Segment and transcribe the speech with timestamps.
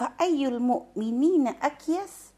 [0.00, 2.32] fa ayyul mu'minina akyas?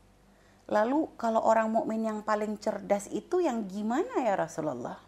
[0.66, 4.98] Lalu kalau orang mukmin yang paling cerdas itu yang gimana ya Rasulullah?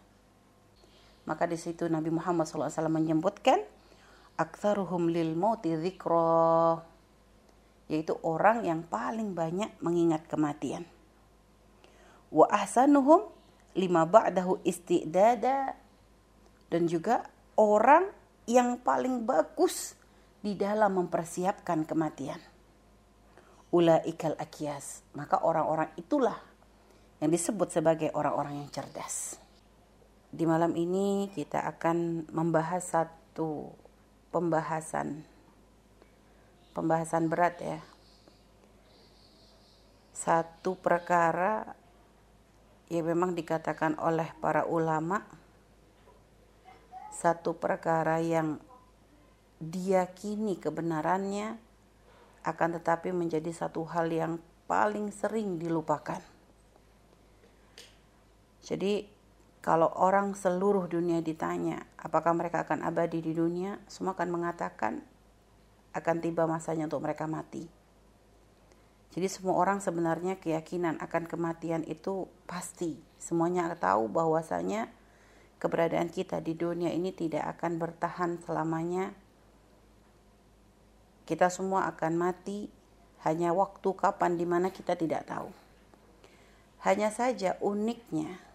[1.27, 3.59] Maka di situ Nabi Muhammad SAW menyebutkan
[4.39, 6.79] aktsaruhum lil mauti dzikra
[7.91, 10.87] yaitu orang yang paling banyak mengingat kematian.
[12.31, 13.27] Wa ahsanuhum
[13.75, 15.75] lima ba'dahu istidada
[16.71, 17.27] dan juga
[17.59, 18.07] orang
[18.47, 19.99] yang paling bagus
[20.45, 22.37] di dalam mempersiapkan kematian.
[23.73, 25.01] Ulaikal akias.
[25.17, 26.37] Maka orang-orang itulah
[27.17, 29.41] yang disebut sebagai orang-orang yang cerdas.
[30.29, 33.73] Di malam ini kita akan membahas satu
[34.29, 35.25] pembahasan
[36.77, 37.79] pembahasan berat ya.
[40.13, 41.73] Satu perkara
[42.93, 45.25] yang memang dikatakan oleh para ulama
[47.09, 48.61] satu perkara yang
[49.59, 51.57] diyakini kebenarannya
[52.45, 54.37] akan tetapi menjadi satu hal yang
[54.69, 56.21] paling sering dilupakan.
[58.65, 59.05] Jadi
[59.65, 65.01] kalau orang seluruh dunia ditanya apakah mereka akan abadi di dunia, semua akan mengatakan
[65.95, 67.65] akan tiba masanya untuk mereka mati.
[69.15, 72.99] Jadi semua orang sebenarnya keyakinan akan kematian itu pasti.
[73.15, 74.91] Semuanya tahu bahwasanya
[75.55, 79.15] keberadaan kita di dunia ini tidak akan bertahan selamanya
[81.25, 82.69] kita semua akan mati
[83.25, 85.49] hanya waktu kapan di mana kita tidak tahu.
[86.85, 88.45] Hanya saja uniknya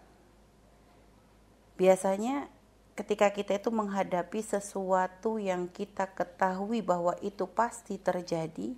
[1.81, 2.53] biasanya
[2.93, 8.77] ketika kita itu menghadapi sesuatu yang kita ketahui bahwa itu pasti terjadi,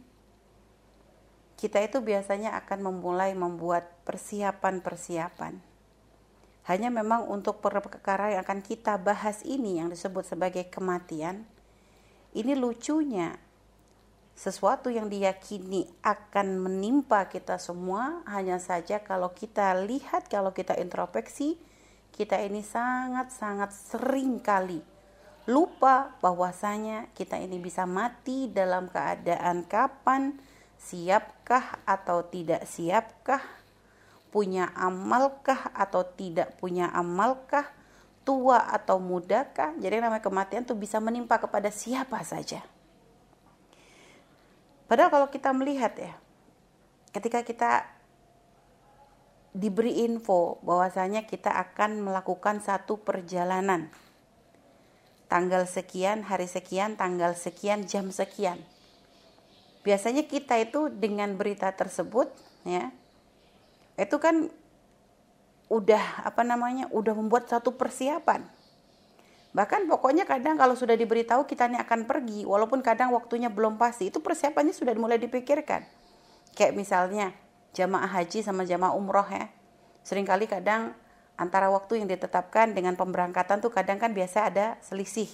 [1.58, 5.58] kita itu biasanya akan memulai membuat persiapan-persiapan.
[6.62, 11.42] Hanya memang untuk perkara yang akan kita bahas ini yang disebut sebagai kematian,
[12.38, 13.34] ini lucunya
[14.32, 21.60] sesuatu yang diyakini akan menimpa kita semua hanya saja kalau kita lihat kalau kita introspeksi
[22.12, 24.80] kita ini sangat-sangat sering kali
[25.44, 30.38] lupa bahwasanya kita ini bisa mati dalam keadaan kapan
[30.78, 33.42] siapkah atau tidak siapkah
[34.32, 37.68] punya amalkah atau tidak punya amalkah
[38.24, 39.76] tua atau mudakah.
[39.76, 42.64] Jadi namanya kematian itu bisa menimpa kepada siapa saja
[44.92, 46.12] Padahal kalau kita melihat ya,
[47.16, 47.88] ketika kita
[49.56, 53.88] diberi info bahwasanya kita akan melakukan satu perjalanan
[55.32, 58.60] tanggal sekian, hari sekian, tanggal sekian, jam sekian.
[59.80, 62.28] Biasanya kita itu dengan berita tersebut
[62.68, 62.92] ya,
[63.96, 64.52] itu kan
[65.72, 68.44] udah apa namanya, udah membuat satu persiapan
[69.52, 74.08] Bahkan pokoknya kadang kalau sudah diberitahu kita ini akan pergi, walaupun kadang waktunya belum pasti,
[74.08, 75.84] itu persiapannya sudah mulai dipikirkan.
[76.56, 77.36] Kayak misalnya
[77.76, 79.52] jamaah haji sama jamaah umroh ya.
[80.08, 80.96] Seringkali kadang
[81.36, 85.28] antara waktu yang ditetapkan dengan pemberangkatan tuh kadang kan biasa ada selisih.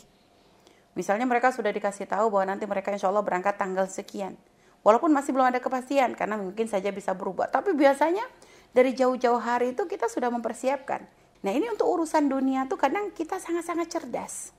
[0.98, 4.34] Misalnya mereka sudah dikasih tahu bahwa nanti mereka insya Allah berangkat tanggal sekian.
[4.82, 7.50] Walaupun masih belum ada kepastian karena mungkin saja bisa berubah.
[7.50, 8.26] Tapi biasanya
[8.74, 11.06] dari jauh-jauh hari itu kita sudah mempersiapkan
[11.42, 14.50] Nah ini untuk urusan dunia tuh kadang kita sangat-sangat cerdas.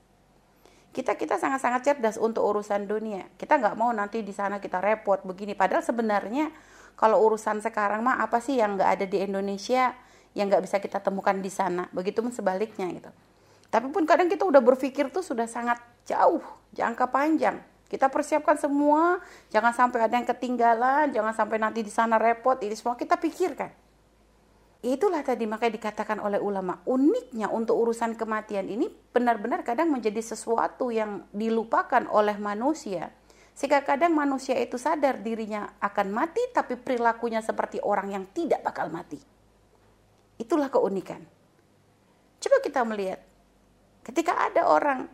[0.89, 3.27] Kita kita sangat-sangat cerdas untuk urusan dunia.
[3.35, 5.53] Kita nggak mau nanti di sana kita repot begini.
[5.53, 6.49] Padahal sebenarnya
[6.95, 9.93] kalau urusan sekarang mah apa sih yang nggak ada di Indonesia
[10.33, 11.91] yang nggak bisa kita temukan di sana.
[11.91, 13.11] Begitu sebaliknya gitu.
[13.69, 15.77] Tapi pun kadang kita udah berpikir tuh sudah sangat
[16.09, 16.41] jauh,
[16.73, 17.61] jangka panjang.
[17.89, 19.17] Kita persiapkan semua,
[19.49, 22.57] jangan sampai ada yang ketinggalan, jangan sampai nanti di sana repot.
[22.57, 23.69] Ini semua kita pikirkan.
[24.79, 30.87] Itulah tadi makanya dikatakan oleh ulama uniknya untuk urusan kematian ini benar-benar kadang menjadi sesuatu
[30.87, 33.11] yang dilupakan oleh manusia.
[33.51, 38.87] Sehingga kadang manusia itu sadar dirinya akan mati tapi perilakunya seperti orang yang tidak bakal
[38.87, 39.19] mati.
[40.39, 41.27] Itulah keunikan.
[42.39, 43.19] Coba kita melihat
[44.07, 45.11] ketika ada orang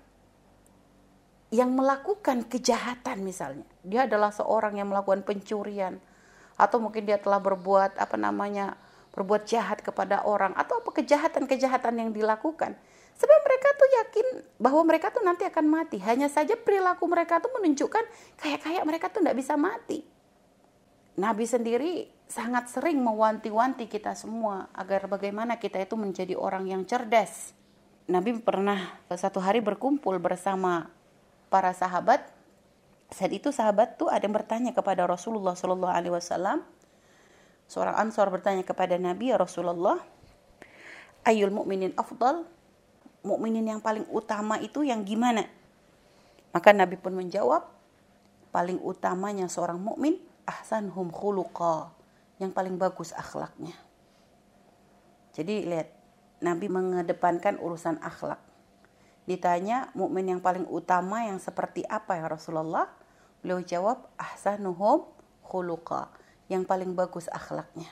[1.49, 5.97] yang melakukan kejahatan misalnya, dia adalah seorang yang melakukan pencurian
[6.53, 8.77] atau mungkin dia telah berbuat apa namanya
[9.15, 12.75] berbuat jahat kepada orang atau apa kejahatan-kejahatan yang dilakukan.
[13.15, 14.27] Sebab mereka tuh yakin
[14.59, 16.03] bahwa mereka tuh nanti akan mati.
[16.03, 18.03] Hanya saja perilaku mereka tuh menunjukkan
[18.43, 20.03] kayak-kayak mereka tuh tidak bisa mati.
[21.15, 27.55] Nabi sendiri sangat sering mewanti-wanti kita semua agar bagaimana kita itu menjadi orang yang cerdas.
[28.11, 30.91] Nabi pernah satu hari berkumpul bersama
[31.47, 32.27] para sahabat.
[33.15, 36.67] Saat itu sahabat tuh ada yang bertanya kepada Rasulullah Shallallahu Alaihi Wasallam,
[37.65, 39.97] Seorang Ansor bertanya kepada Nabi ya Rasulullah,
[41.25, 42.45] ayul mukminin afdal?
[43.25, 45.49] Mukminin yang paling utama itu yang gimana?
[46.53, 47.65] Maka Nabi pun menjawab,
[48.53, 51.89] paling utamanya seorang mukmin ahsanhum khuluqa,
[52.37, 53.73] yang paling bagus akhlaknya.
[55.33, 55.89] Jadi lihat,
[56.39, 58.39] Nabi mengedepankan urusan akhlak.
[59.25, 62.87] Ditanya mukmin yang paling utama yang seperti apa ya Rasulullah?
[63.41, 65.09] Beliau jawab ahsanuhum
[65.41, 66.13] khuluqa,
[66.51, 67.89] yang paling bagus akhlaknya.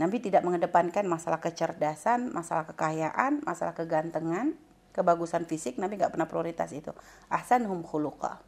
[0.00, 4.56] Nabi tidak mengedepankan masalah kecerdasan, masalah kekayaan, masalah kegantengan,
[4.96, 5.76] kebagusan fisik.
[5.76, 6.90] Nabi nggak pernah prioritas itu.
[7.28, 8.40] Ahsanuhum khuluqa.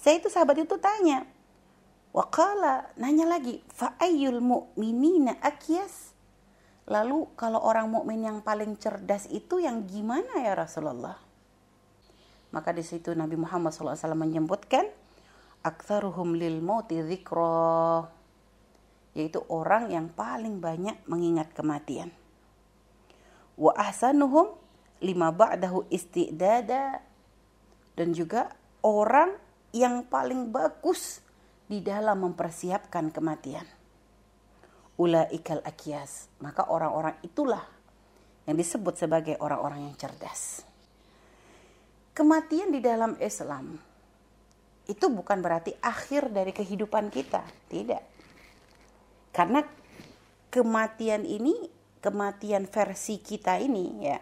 [0.00, 1.28] Saya itu sahabat itu tanya,
[2.12, 6.12] Wakala nanya lagi, fa'ayyul mu'minina akyas?
[6.84, 11.16] Lalu kalau orang mukmin yang paling cerdas itu yang gimana ya Rasulullah?
[12.52, 14.92] Maka di situ Nabi Muhammad SAW menyebutkan,
[15.62, 18.06] aktsaruhum lil mauti dzikra
[19.12, 22.10] yaitu orang yang paling banyak mengingat kematian.
[23.56, 24.56] Wa ahsanuhum
[25.04, 27.04] lima ba'dahu istidada
[27.92, 29.36] dan juga orang
[29.76, 31.20] yang paling bagus
[31.68, 33.64] di dalam mempersiapkan kematian.
[34.96, 36.28] Ulaikal akias.
[36.40, 37.64] Maka orang-orang itulah
[38.48, 40.64] yang disebut sebagai orang-orang yang cerdas.
[42.12, 43.91] Kematian di dalam Islam
[44.90, 48.02] itu bukan berarti akhir dari kehidupan kita, tidak.
[49.30, 49.62] Karena
[50.50, 51.70] kematian ini,
[52.02, 54.18] kematian versi kita ini ya,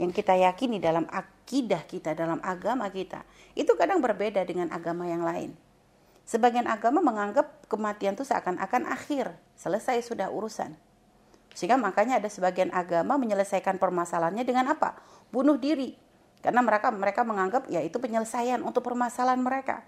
[0.00, 3.22] yang kita yakini dalam akidah kita, dalam agama kita,
[3.54, 5.54] itu kadang berbeda dengan agama yang lain.
[6.24, 10.72] Sebagian agama menganggap kematian itu seakan-akan akhir, selesai sudah urusan.
[11.54, 14.98] Sehingga makanya ada sebagian agama menyelesaikan permasalahannya dengan apa?
[15.30, 15.94] Bunuh diri.
[16.44, 19.80] Karena mereka mereka menganggap ya itu penyelesaian untuk permasalahan mereka.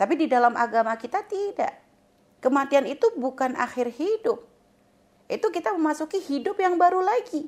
[0.00, 1.76] Tapi di dalam agama kita tidak.
[2.40, 4.40] Kematian itu bukan akhir hidup.
[5.28, 7.44] Itu kita memasuki hidup yang baru lagi.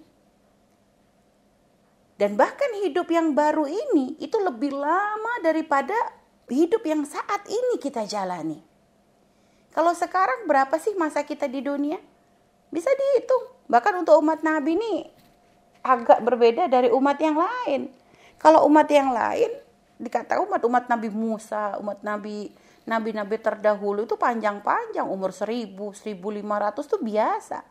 [2.21, 5.97] Dan bahkan hidup yang baru ini itu lebih lama daripada
[6.47, 8.61] hidup yang saat ini kita jalani.
[9.75, 11.99] Kalau sekarang berapa sih masa kita di dunia?
[12.71, 13.51] Bisa dihitung.
[13.67, 14.95] Bahkan untuk umat Nabi ini
[15.83, 18.04] agak berbeda dari umat yang lain.
[18.45, 19.49] Kalau umat yang lain
[19.97, 22.53] dikatakan umat-umat Nabi Musa, umat Nabi
[22.85, 27.65] Nabi-nabi terdahulu itu panjang-panjang umur 1000, 1500 itu biasa.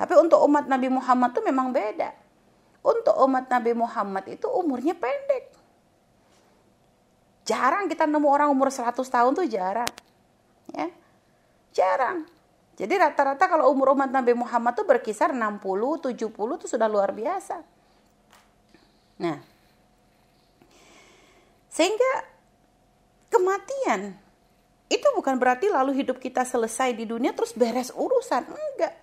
[0.00, 2.16] Tapi untuk umat Nabi Muhammad itu memang beda.
[2.80, 5.52] Untuk umat Nabi Muhammad itu umurnya pendek.
[7.44, 9.92] Jarang kita nemu orang umur 100 tahun tuh jarang.
[10.72, 10.88] Ya.
[11.76, 12.24] Jarang.
[12.80, 15.60] Jadi rata-rata kalau umur umat Nabi Muhammad tuh berkisar 60,
[16.16, 17.60] 70 itu sudah luar biasa.
[19.20, 19.59] Nah.
[21.80, 22.12] Sehingga
[23.32, 24.12] kematian
[24.92, 28.52] itu bukan berarti lalu hidup kita selesai di dunia terus beres urusan.
[28.52, 29.00] Enggak.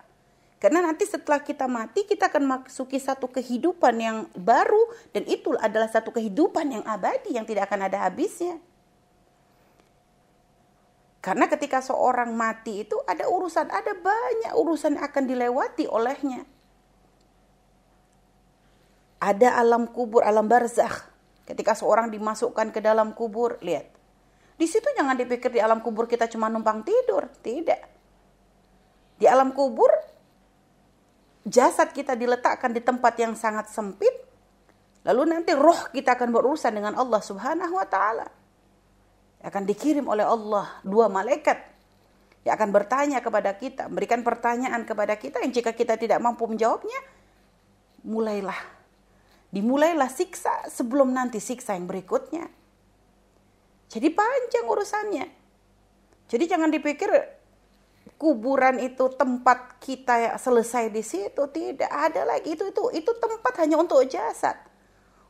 [0.62, 5.90] Karena nanti setelah kita mati kita akan masuki satu kehidupan yang baru dan itu adalah
[5.90, 8.62] satu kehidupan yang abadi yang tidak akan ada habisnya.
[11.18, 16.46] Karena ketika seorang mati itu ada urusan, ada banyak urusan yang akan dilewati olehnya.
[19.18, 21.07] Ada alam kubur, alam barzakh.
[21.48, 23.88] Ketika seorang dimasukkan ke dalam kubur, lihat.
[24.60, 27.88] Di situ jangan dipikir di alam kubur kita cuma numpang tidur, tidak.
[29.16, 29.88] Di alam kubur
[31.48, 34.12] jasad kita diletakkan di tempat yang sangat sempit,
[35.08, 38.28] lalu nanti roh kita akan berurusan dengan Allah Subhanahu wa taala.
[39.40, 41.56] Akan dikirim oleh Allah dua malaikat
[42.44, 47.00] yang akan bertanya kepada kita, memberikan pertanyaan kepada kita yang jika kita tidak mampu menjawabnya,
[48.04, 48.77] mulailah
[49.48, 52.48] dimulailah siksa sebelum nanti siksa yang berikutnya.
[53.88, 55.26] Jadi panjang urusannya.
[56.28, 57.08] Jadi jangan dipikir
[58.20, 61.40] kuburan itu tempat kita selesai di situ.
[61.48, 62.52] Tidak ada lagi.
[62.52, 64.60] Itu itu itu tempat hanya untuk jasad.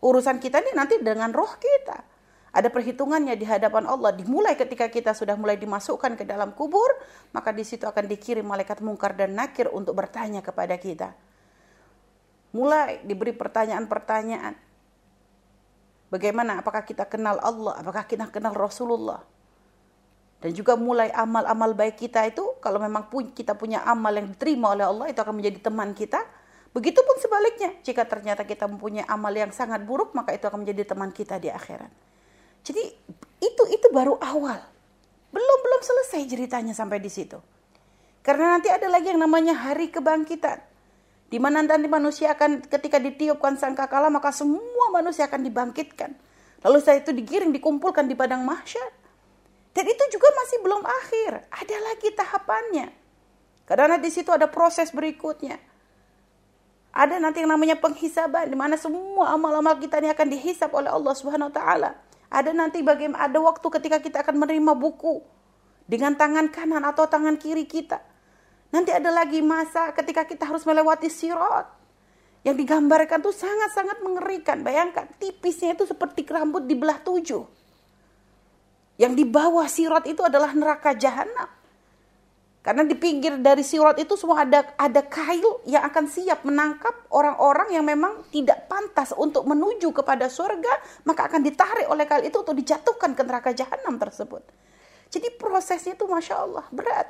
[0.02, 2.18] Urusan kita ini nanti dengan roh kita.
[2.50, 4.10] Ada perhitungannya di hadapan Allah.
[4.10, 6.90] Dimulai ketika kita sudah mulai dimasukkan ke dalam kubur
[7.30, 11.14] maka di situ akan dikirim malaikat mungkar dan nakir untuk bertanya kepada kita
[12.58, 14.58] mulai diberi pertanyaan-pertanyaan
[16.10, 19.22] bagaimana apakah kita kenal Allah apakah kita kenal Rasulullah
[20.38, 24.86] dan juga mulai amal-amal baik kita itu kalau memang kita punya amal yang diterima oleh
[24.86, 26.22] Allah itu akan menjadi teman kita.
[26.70, 31.10] Begitupun sebaliknya, jika ternyata kita mempunyai amal yang sangat buruk, maka itu akan menjadi teman
[31.10, 31.90] kita di akhirat.
[32.62, 32.84] Jadi
[33.42, 34.62] itu itu baru awal.
[35.34, 37.42] Belum belum selesai ceritanya sampai di situ.
[38.22, 40.67] Karena nanti ada lagi yang namanya hari kebangkitan.
[41.28, 46.16] Di mana nanti manusia akan ketika ditiupkan sangkakala maka semua manusia akan dibangkitkan.
[46.64, 48.98] Lalu setelah itu digiring dikumpulkan di padang mahsyar
[49.78, 52.90] dan itu juga masih belum akhir, ada lagi tahapannya.
[53.62, 55.54] Karena di situ ada proses berikutnya.
[56.90, 61.14] Ada nanti yang namanya penghisaban di mana semua amal-amal kita ini akan dihisap oleh Allah
[61.14, 61.90] Subhanahu wa taala.
[62.26, 65.22] Ada nanti bagaimana ada waktu ketika kita akan menerima buku
[65.86, 68.02] dengan tangan kanan atau tangan kiri kita.
[68.68, 71.66] Nanti ada lagi masa ketika kita harus melewati sirat.
[72.46, 74.60] Yang digambarkan tuh sangat-sangat mengerikan.
[74.60, 77.44] Bayangkan tipisnya itu seperti rambut dibelah tujuh.
[78.98, 81.48] Yang di bawah sirat itu adalah neraka jahanam.
[82.58, 87.72] Karena di pinggir dari sirat itu semua ada ada kail yang akan siap menangkap orang-orang
[87.72, 92.58] yang memang tidak pantas untuk menuju kepada surga, maka akan ditarik oleh kail itu untuk
[92.58, 94.44] dijatuhkan ke neraka jahanam tersebut.
[95.08, 97.08] Jadi prosesnya itu masya Allah berat.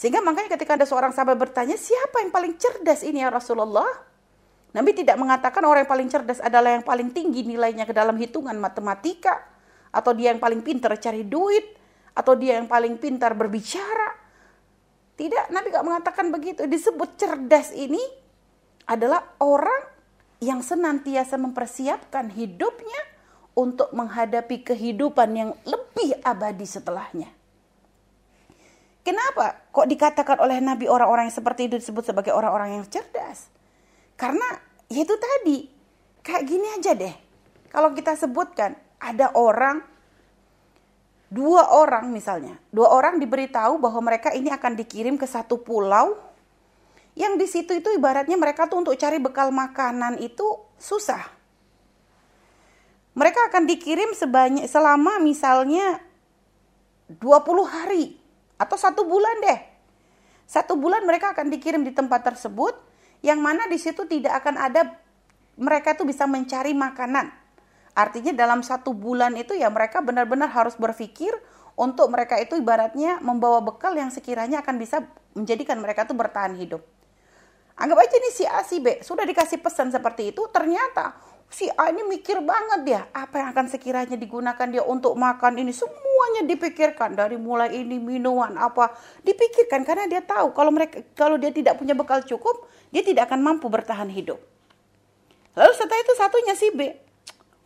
[0.00, 3.84] Sehingga makanya ketika ada seorang sahabat bertanya, siapa yang paling cerdas ini ya Rasulullah?
[4.72, 8.56] Nabi tidak mengatakan orang yang paling cerdas adalah yang paling tinggi nilainya ke dalam hitungan
[8.56, 9.44] matematika,
[9.92, 11.76] atau dia yang paling pintar cari duit,
[12.16, 14.16] atau dia yang paling pintar berbicara.
[15.20, 16.64] Tidak, Nabi gak mengatakan begitu.
[16.64, 18.00] Disebut cerdas ini
[18.88, 19.84] adalah orang
[20.40, 23.04] yang senantiasa mempersiapkan hidupnya
[23.52, 27.39] untuk menghadapi kehidupan yang lebih abadi setelahnya.
[29.10, 33.50] Kenapa kok dikatakan oleh Nabi orang-orang yang seperti itu disebut sebagai orang-orang yang cerdas?
[34.14, 34.46] Karena
[34.86, 35.66] ya itu tadi,
[36.22, 37.10] kayak gini aja deh.
[37.74, 39.82] Kalau kita sebutkan ada orang
[41.26, 46.14] dua orang misalnya, dua orang diberitahu bahwa mereka ini akan dikirim ke satu pulau
[47.18, 51.26] yang di situ itu ibaratnya mereka tuh untuk cari bekal makanan itu susah.
[53.18, 55.98] Mereka akan dikirim sebanyak selama misalnya
[57.10, 57.26] 20
[57.66, 58.19] hari
[58.60, 59.60] atau satu bulan deh.
[60.44, 62.76] Satu bulan mereka akan dikirim di tempat tersebut
[63.24, 65.00] yang mana di situ tidak akan ada
[65.56, 67.40] mereka tuh bisa mencari makanan
[67.94, 71.34] Artinya dalam satu bulan itu ya mereka benar-benar harus berpikir
[71.74, 75.02] untuk mereka itu ibaratnya membawa bekal yang sekiranya akan bisa
[75.34, 76.82] menjadikan mereka itu bertahan hidup.
[77.80, 81.16] Anggap aja nih si A, si B sudah dikasih pesan seperti itu, ternyata
[81.50, 85.74] si A ini mikir banget dia apa yang akan sekiranya digunakan dia untuk makan ini
[85.74, 88.94] semuanya dipikirkan dari mulai ini minuman apa
[89.26, 93.42] dipikirkan karena dia tahu kalau mereka kalau dia tidak punya bekal cukup dia tidak akan
[93.42, 94.38] mampu bertahan hidup.
[95.58, 97.10] Lalu setelah itu satunya si B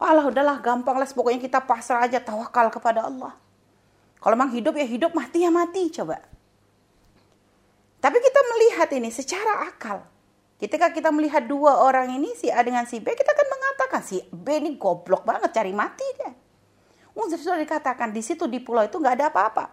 [0.05, 3.33] Alah udahlah gampang lah pokoknya kita pasrah aja tawakal kepada Allah.
[4.19, 6.19] Kalau memang hidup ya hidup, mati ya mati coba.
[8.05, 10.05] Tapi kita melihat ini secara akal.
[10.65, 14.25] Ketika kita melihat dua orang ini si A dengan si B, kita akan mengatakan si
[14.33, 16.33] B ini goblok banget cari mati dia.
[17.13, 19.69] Oh, sudah dikatakan di situ di pulau itu nggak ada apa-apa.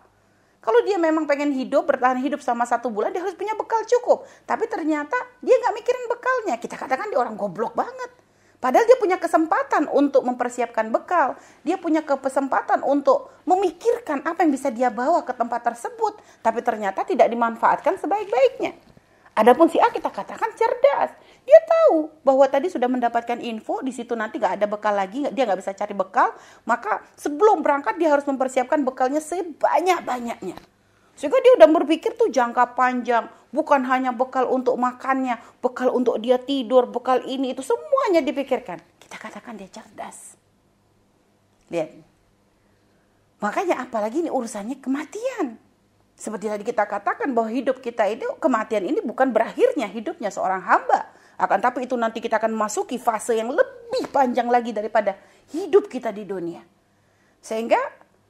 [0.60, 4.28] Kalau dia memang pengen hidup, bertahan hidup sama satu bulan, dia harus punya bekal cukup.
[4.44, 6.60] Tapi ternyata dia nggak mikirin bekalnya.
[6.60, 8.12] Kita katakan dia orang goblok banget.
[8.60, 11.40] Padahal dia punya kesempatan untuk mempersiapkan bekal.
[11.64, 16.20] Dia punya kesempatan untuk memikirkan apa yang bisa dia bawa ke tempat tersebut.
[16.44, 18.91] Tapi ternyata tidak dimanfaatkan sebaik-baiknya.
[19.32, 21.16] Adapun si A kita katakan cerdas.
[21.48, 25.44] Dia tahu bahwa tadi sudah mendapatkan info, di situ nanti nggak ada bekal lagi, dia
[25.48, 26.36] nggak bisa cari bekal.
[26.68, 30.60] Maka sebelum berangkat dia harus mempersiapkan bekalnya sebanyak-banyaknya.
[31.16, 33.32] Sehingga dia udah berpikir tuh jangka panjang.
[33.52, 38.80] Bukan hanya bekal untuk makannya, bekal untuk dia tidur, bekal ini itu semuanya dipikirkan.
[39.00, 40.36] Kita katakan dia cerdas.
[41.72, 41.90] Lihat.
[43.44, 45.71] Makanya apalagi ini urusannya kematian.
[46.22, 51.10] Seperti tadi kita katakan bahwa hidup kita itu kematian ini bukan berakhirnya hidupnya seorang hamba.
[51.42, 55.18] Akan tapi itu nanti kita akan masuki fase yang lebih panjang lagi daripada
[55.50, 56.62] hidup kita di dunia.
[57.42, 57.82] Sehingga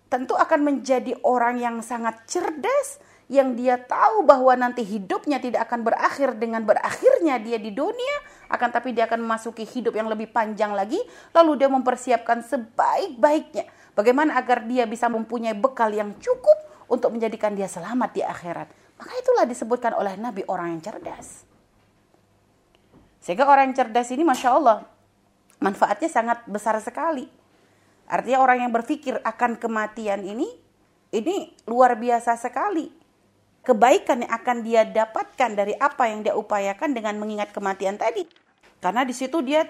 [0.07, 5.83] tentu akan menjadi orang yang sangat cerdas yang dia tahu bahwa nanti hidupnya tidak akan
[5.83, 8.15] berakhir dengan berakhirnya dia di dunia
[8.51, 10.99] akan tapi dia akan memasuki hidup yang lebih panjang lagi
[11.31, 17.71] lalu dia mempersiapkan sebaik-baiknya bagaimana agar dia bisa mempunyai bekal yang cukup untuk menjadikan dia
[17.71, 18.67] selamat di akhirat
[18.99, 21.47] maka itulah disebutkan oleh Nabi orang yang cerdas
[23.23, 24.83] sehingga orang yang cerdas ini Masya Allah
[25.63, 27.41] manfaatnya sangat besar sekali
[28.11, 30.51] Artinya orang yang berpikir akan kematian ini,
[31.15, 32.91] ini luar biasa sekali.
[33.63, 38.27] Kebaikan yang akan dia dapatkan dari apa yang dia upayakan dengan mengingat kematian tadi.
[38.83, 39.63] Karena di situ dia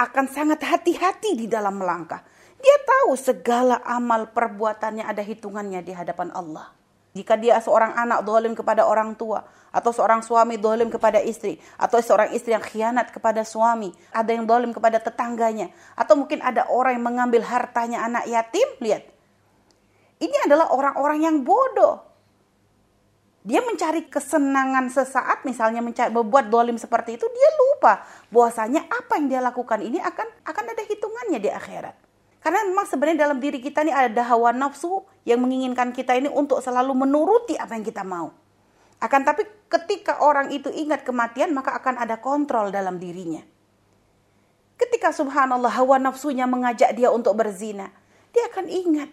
[0.00, 2.24] akan sangat hati-hati di dalam melangkah.
[2.58, 6.74] Dia tahu segala amal perbuatannya ada hitungannya di hadapan Allah.
[7.16, 9.42] Jika dia seorang anak dolim kepada orang tua,
[9.74, 14.46] atau seorang suami dolim kepada istri, atau seorang istri yang khianat kepada suami, ada yang
[14.46, 19.02] dolim kepada tetangganya, atau mungkin ada orang yang mengambil hartanya anak yatim, lihat.
[20.18, 22.06] Ini adalah orang-orang yang bodoh.
[23.42, 29.26] Dia mencari kesenangan sesaat, misalnya mencari, membuat dolim seperti itu, dia lupa bahwasanya apa yang
[29.30, 32.07] dia lakukan ini akan akan ada hitungannya di akhirat.
[32.38, 36.62] Karena memang sebenarnya dalam diri kita ini ada hawa nafsu yang menginginkan kita ini untuk
[36.62, 38.30] selalu menuruti apa yang kita mau.
[38.98, 43.42] Akan tapi ketika orang itu ingat kematian maka akan ada kontrol dalam dirinya.
[44.78, 47.90] Ketika subhanallah hawa nafsunya mengajak dia untuk berzina,
[48.30, 49.10] dia akan ingat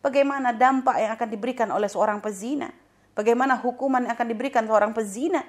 [0.00, 2.72] bagaimana dampak yang akan diberikan oleh seorang pezina.
[3.14, 5.44] Bagaimana hukuman yang akan diberikan seorang pezina.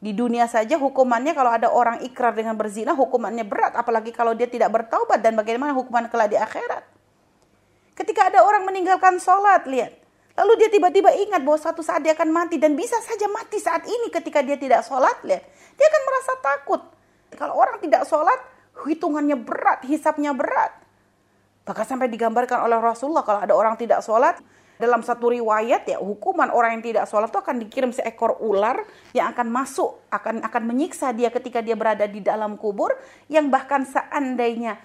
[0.00, 3.76] Di dunia saja hukumannya kalau ada orang ikrar dengan berzina hukumannya berat.
[3.76, 6.80] Apalagi kalau dia tidak bertaubat dan bagaimana hukuman kelak di akhirat.
[7.92, 9.92] Ketika ada orang meninggalkan sholat, lihat.
[10.40, 13.84] Lalu dia tiba-tiba ingat bahwa suatu saat dia akan mati dan bisa saja mati saat
[13.84, 15.44] ini ketika dia tidak sholat, lihat.
[15.76, 16.80] Dia akan merasa takut.
[17.36, 18.40] Kalau orang tidak sholat,
[18.88, 20.72] hitungannya berat, hisapnya berat.
[21.68, 24.40] Bahkan sampai digambarkan oleh Rasulullah kalau ada orang tidak sholat,
[24.80, 28.80] dalam satu riwayat ya hukuman orang yang tidak sholat itu akan dikirim seekor ular
[29.12, 32.96] yang akan masuk akan akan menyiksa dia ketika dia berada di dalam kubur
[33.28, 34.80] yang bahkan seandainya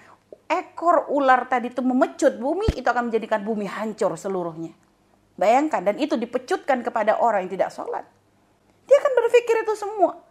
[0.46, 4.76] ekor ular tadi itu memecut bumi itu akan menjadikan bumi hancur seluruhnya.
[5.36, 8.04] Bayangkan dan itu dipecutkan kepada orang yang tidak sholat.
[8.86, 10.25] Dia akan berpikir itu semua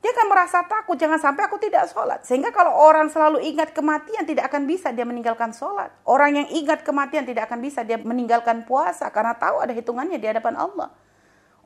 [0.00, 2.24] dia akan merasa takut, jangan sampai aku tidak sholat.
[2.24, 5.92] Sehingga kalau orang selalu ingat kematian, tidak akan bisa dia meninggalkan sholat.
[6.08, 10.24] Orang yang ingat kematian tidak akan bisa dia meninggalkan puasa, karena tahu ada hitungannya di
[10.24, 10.88] hadapan Allah.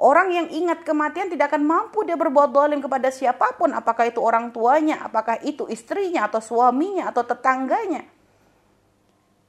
[0.02, 4.18] Orang yang ingat kematian tidak akan mampu dia berbuat dolim kepada siapa pun, apakah itu
[4.18, 8.02] orang tuanya, apakah itu istrinya, atau suaminya, atau tetangganya.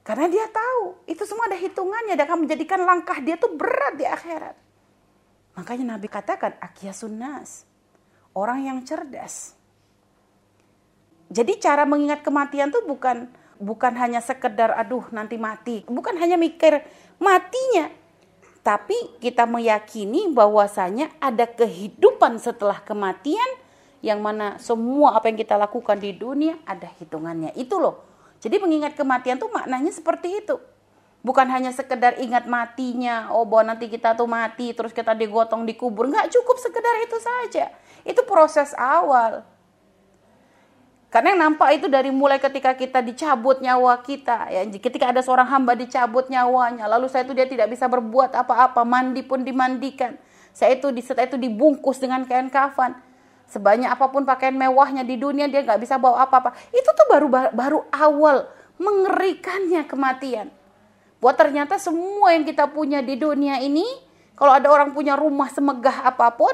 [0.06, 4.06] Karena dia tahu, itu semua ada hitungannya, dan akan menjadikan langkah dia tuh berat di
[4.06, 4.54] akhirat.
[5.58, 7.65] Makanya Nabi katakan, akiyasun nas
[8.36, 9.56] orang yang cerdas.
[11.32, 13.25] Jadi cara mengingat kematian tuh bukan
[13.58, 16.84] bukan hanya sekedar aduh nanti mati, bukan hanya mikir
[17.18, 17.89] matinya.
[18.62, 23.46] Tapi kita meyakini bahwasanya ada kehidupan setelah kematian
[24.06, 27.54] yang mana semua apa yang kita lakukan di dunia ada hitungannya.
[27.58, 28.06] Itu loh.
[28.42, 30.58] Jadi mengingat kematian tuh maknanya seperti itu.
[31.25, 36.05] Bukan hanya sekedar ingat matinya, oh bahwa nanti kita tuh mati terus kita digotong dikubur.
[36.05, 37.74] Nggak cukup sekedar itu saja.
[38.05, 39.41] Itu proses awal.
[41.10, 45.50] Karena yang nampak itu dari mulai ketika kita dicabut nyawa kita, ya ketika ada seorang
[45.50, 50.22] hamba dicabut nyawanya, lalu saya itu dia tidak bisa berbuat apa-apa, mandi pun dimandikan.
[50.53, 53.01] Saya itu setelah itu dibungkus dengan kain kafan.
[53.50, 56.53] Sebanyak apa pun pakaian mewahnya di dunia dia nggak bisa bawa apa-apa.
[56.70, 58.46] Itu tuh baru baru awal
[58.77, 60.65] mengerikannya kematian.
[61.25, 63.81] Buat ternyata semua yang kita punya di dunia ini,
[64.38, 66.53] kalau ada orang punya rumah semegah apa pun,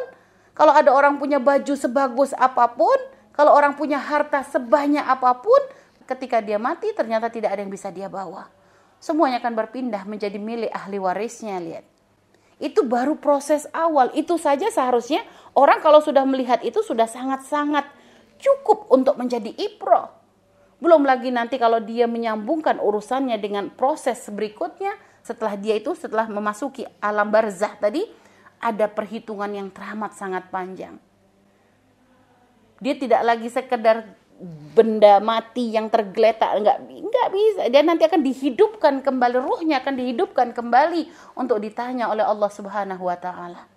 [0.55, 2.95] kalau ada orang punya baju sebagus apa pun,
[3.35, 5.59] kalau orang punya harta sebanyak apa pun,
[6.07, 8.47] ketika dia mati ternyata tidak ada yang bisa dia bawa.
[9.03, 11.83] Semuanya akan berpindah menjadi milik ahli warisnya, lihat.
[12.55, 14.15] Itu baru proses awal.
[14.15, 15.19] Itu saja seharusnya
[15.51, 17.91] orang kalau sudah melihat itu sudah sangat-sangat
[18.39, 20.20] cukup untuk menjadi ibroh.
[20.81, 26.89] Belum lagi nanti kalau dia menyambungkan urusannya dengan proses berikutnya setelah dia itu setelah memasuki
[26.97, 28.01] alam barzah tadi
[28.57, 30.97] ada perhitungan yang teramat sangat panjang.
[32.81, 34.17] Dia tidak lagi sekedar
[34.73, 40.49] benda mati yang tergeletak enggak enggak bisa dia nanti akan dihidupkan kembali ruhnya akan dihidupkan
[40.49, 43.69] kembali untuk ditanya oleh Allah Subhanahu wa taala.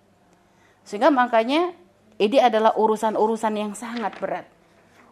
[0.89, 1.77] Sehingga makanya
[2.17, 4.49] ini adalah urusan-urusan yang sangat berat.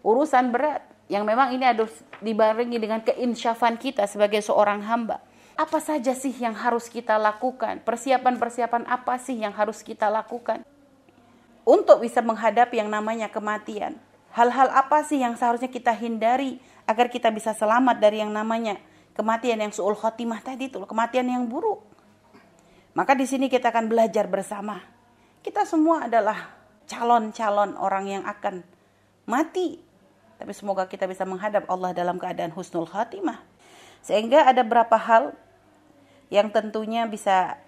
[0.01, 1.91] Urusan berat yang memang ini harus
[2.23, 5.23] dibarengi dengan keinsyafan kita sebagai seorang hamba.
[5.59, 7.85] Apa saja sih yang harus kita lakukan?
[7.85, 10.65] Persiapan-persiapan apa sih yang harus kita lakukan
[11.63, 14.01] untuk bisa menghadapi yang namanya kematian?
[14.33, 16.57] Hal-hal apa sih yang seharusnya kita hindari
[16.89, 18.81] agar kita bisa selamat dari yang namanya
[19.13, 21.85] kematian yang suul khotimah tadi itu, kematian yang buruk.
[22.97, 24.81] Maka di sini kita akan belajar bersama.
[25.45, 26.49] Kita semua adalah
[26.89, 28.65] calon-calon orang yang akan
[29.29, 29.92] mati
[30.43, 33.39] tapi semoga kita bisa menghadap Allah dalam keadaan husnul khatimah.
[34.03, 35.39] Sehingga ada beberapa hal
[36.35, 37.63] yang tentunya bisa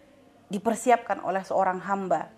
[0.50, 2.34] dipersiapkan oleh seorang hamba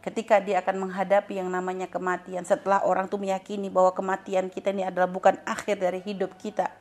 [0.00, 2.48] ketika dia akan menghadapi yang namanya kematian.
[2.48, 6.72] Setelah orang itu meyakini bahwa kematian kita ini adalah bukan akhir dari hidup kita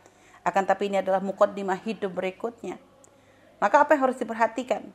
[0.47, 2.79] akan tapi ini adalah mukaddimah hidup berikutnya.
[3.60, 4.88] Maka apa yang harus diperhatikan?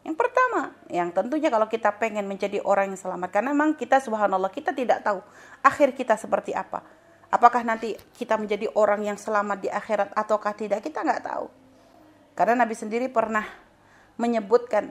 [0.00, 3.28] Yang pertama yang tentunya kalau kita pengen menjadi orang yang selamat.
[3.28, 5.20] Karena memang kita subhanallah kita tidak tahu
[5.60, 6.96] akhir kita seperti apa
[7.28, 11.46] Apakah nanti kita menjadi orang yang selamat di akhirat ataukah tidak kita nggak tahu.
[12.32, 13.44] Karena Nabi sendiri pernah
[14.16, 14.88] menyebutkan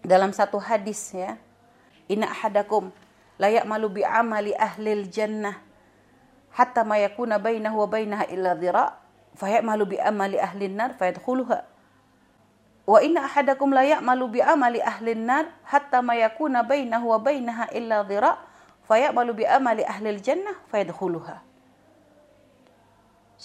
[0.00, 1.36] dalam satu hadis ya,
[2.08, 2.92] Inna ahadakum
[3.40, 5.56] layak malu bi amali ahlil jannah
[6.54, 9.00] hatta ma yakuna bainahu wa bainaha illa dhira
[9.64, 11.58] malu bi amali ahlin nar fayadkhuluha
[12.84, 17.72] wa inna ahadakum la ya'malu bi amali ahlin nar hatta ma yakuna bainahu wa bainaha
[17.72, 18.36] illa dhira
[18.88, 21.40] fayamalu bi amali ahlil jannah fayadkhuluha.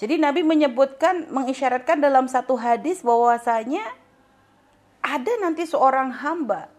[0.00, 3.84] Jadi Nabi menyebutkan, mengisyaratkan dalam satu hadis bahwasanya
[5.04, 6.72] ada nanti seorang hamba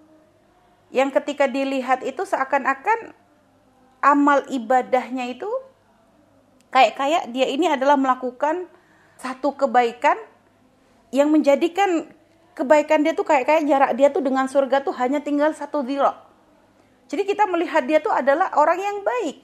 [0.90, 3.14] yang ketika dilihat itu seakan-akan
[4.02, 5.50] amal ibadahnya itu
[6.72, 8.64] Kayak-kayak dia ini adalah melakukan
[9.20, 10.16] satu kebaikan
[11.12, 12.08] yang menjadikan
[12.56, 16.16] kebaikan dia tuh kayak kayak jarak dia tuh dengan surga tuh hanya tinggal satu zero.
[17.12, 19.44] Jadi kita melihat dia tuh adalah orang yang baik.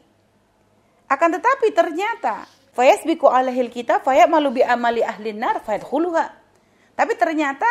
[1.11, 6.31] Akan tetapi ternyata fayasbiku alahil kita fayamalu bi amali ahlin nar fayadkhuluha.
[6.95, 7.67] Tapi ternyata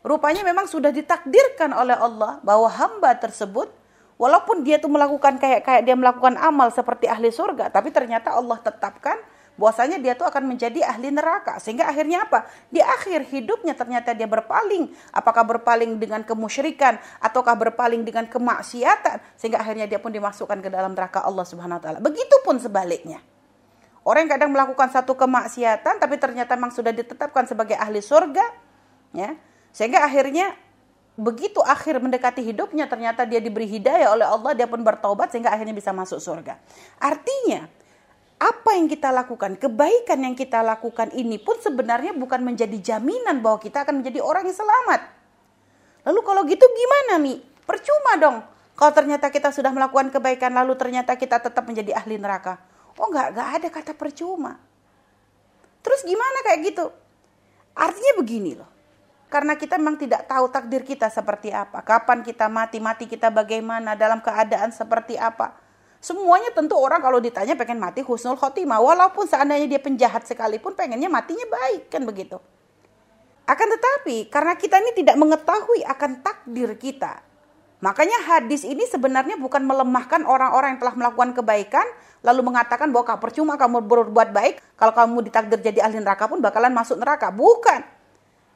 [0.00, 3.68] rupanya memang sudah ditakdirkan oleh Allah bahwa hamba tersebut
[4.16, 8.56] walaupun dia tuh melakukan kayak kayak dia melakukan amal seperti ahli surga, tapi ternyata Allah
[8.56, 9.20] tetapkan
[9.54, 11.58] bahwasanya dia tuh akan menjadi ahli neraka.
[11.62, 12.46] Sehingga akhirnya apa?
[12.70, 14.90] Di akhir hidupnya ternyata dia berpaling.
[15.14, 19.22] Apakah berpaling dengan kemusyrikan ataukah berpaling dengan kemaksiatan?
[19.38, 21.98] Sehingga akhirnya dia pun dimasukkan ke dalam neraka Allah Subhanahu wa taala.
[22.02, 23.22] Begitupun sebaliknya.
[24.04, 28.44] Orang yang kadang melakukan satu kemaksiatan tapi ternyata memang sudah ditetapkan sebagai ahli surga
[29.16, 29.32] ya.
[29.72, 30.52] Sehingga akhirnya
[31.14, 35.72] begitu akhir mendekati hidupnya ternyata dia diberi hidayah oleh Allah dia pun bertaubat sehingga akhirnya
[35.72, 36.60] bisa masuk surga.
[37.00, 37.70] Artinya
[38.44, 43.56] apa yang kita lakukan, kebaikan yang kita lakukan ini pun sebenarnya bukan menjadi jaminan bahwa
[43.56, 45.00] kita akan menjadi orang yang selamat.
[46.04, 47.40] Lalu kalau gitu gimana nih?
[47.64, 48.44] Percuma dong.
[48.76, 52.60] Kalau ternyata kita sudah melakukan kebaikan lalu ternyata kita tetap menjadi ahli neraka.
[53.00, 54.60] Oh enggak, enggak ada kata percuma.
[55.80, 56.84] Terus gimana kayak gitu?
[57.72, 58.68] Artinya begini loh.
[59.32, 61.80] Karena kita memang tidak tahu takdir kita seperti apa.
[61.80, 65.63] Kapan kita mati, mati kita bagaimana, dalam keadaan seperti apa.
[66.04, 68.76] Semuanya tentu orang kalau ditanya pengen mati husnul khotimah.
[68.76, 72.36] Walaupun seandainya dia penjahat sekalipun pengennya matinya baik kan begitu.
[73.48, 77.24] Akan tetapi karena kita ini tidak mengetahui akan takdir kita.
[77.80, 81.88] Makanya hadis ini sebenarnya bukan melemahkan orang-orang yang telah melakukan kebaikan
[82.20, 86.76] lalu mengatakan bahwa percuma kamu berbuat baik kalau kamu ditakdir jadi ahli neraka pun bakalan
[86.76, 87.32] masuk neraka.
[87.32, 87.80] Bukan.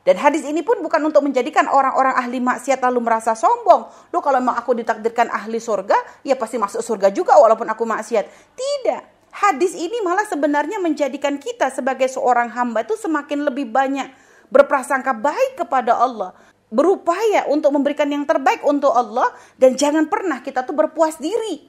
[0.08, 4.08] Dan hadis ini pun bukan untuk menjadikan orang-orang ahli maksiat lalu merasa sombong.
[4.08, 8.56] Loh kalau memang aku ditakdirkan ahli surga, ya pasti masuk surga juga walaupun aku maksiat.
[8.56, 9.02] Tidak.
[9.36, 14.08] Hadis ini malah sebenarnya menjadikan kita sebagai seorang hamba itu semakin lebih banyak
[14.48, 16.32] berprasangka baik kepada Allah.
[16.72, 19.28] Berupaya untuk memberikan yang terbaik untuk Allah
[19.60, 21.68] dan jangan pernah kita tuh berpuas diri.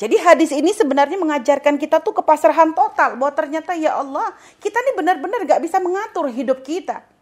[0.00, 4.32] Jadi hadis ini sebenarnya mengajarkan kita tuh kepasrahan total bahwa ternyata ya Allah
[4.64, 7.13] kita ini benar-benar gak bisa mengatur hidup kita.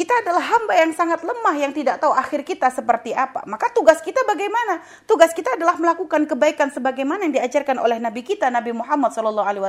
[0.00, 3.44] Kita adalah hamba yang sangat lemah yang tidak tahu akhir kita seperti apa.
[3.44, 4.80] Maka tugas kita bagaimana?
[5.04, 9.60] Tugas kita adalah melakukan kebaikan sebagaimana yang diajarkan oleh Nabi kita Nabi Muhammad SAW.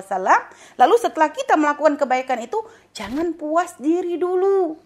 [0.79, 2.63] Lalu setelah kita melakukan kebaikan itu,
[2.95, 4.79] jangan puas diri dulu.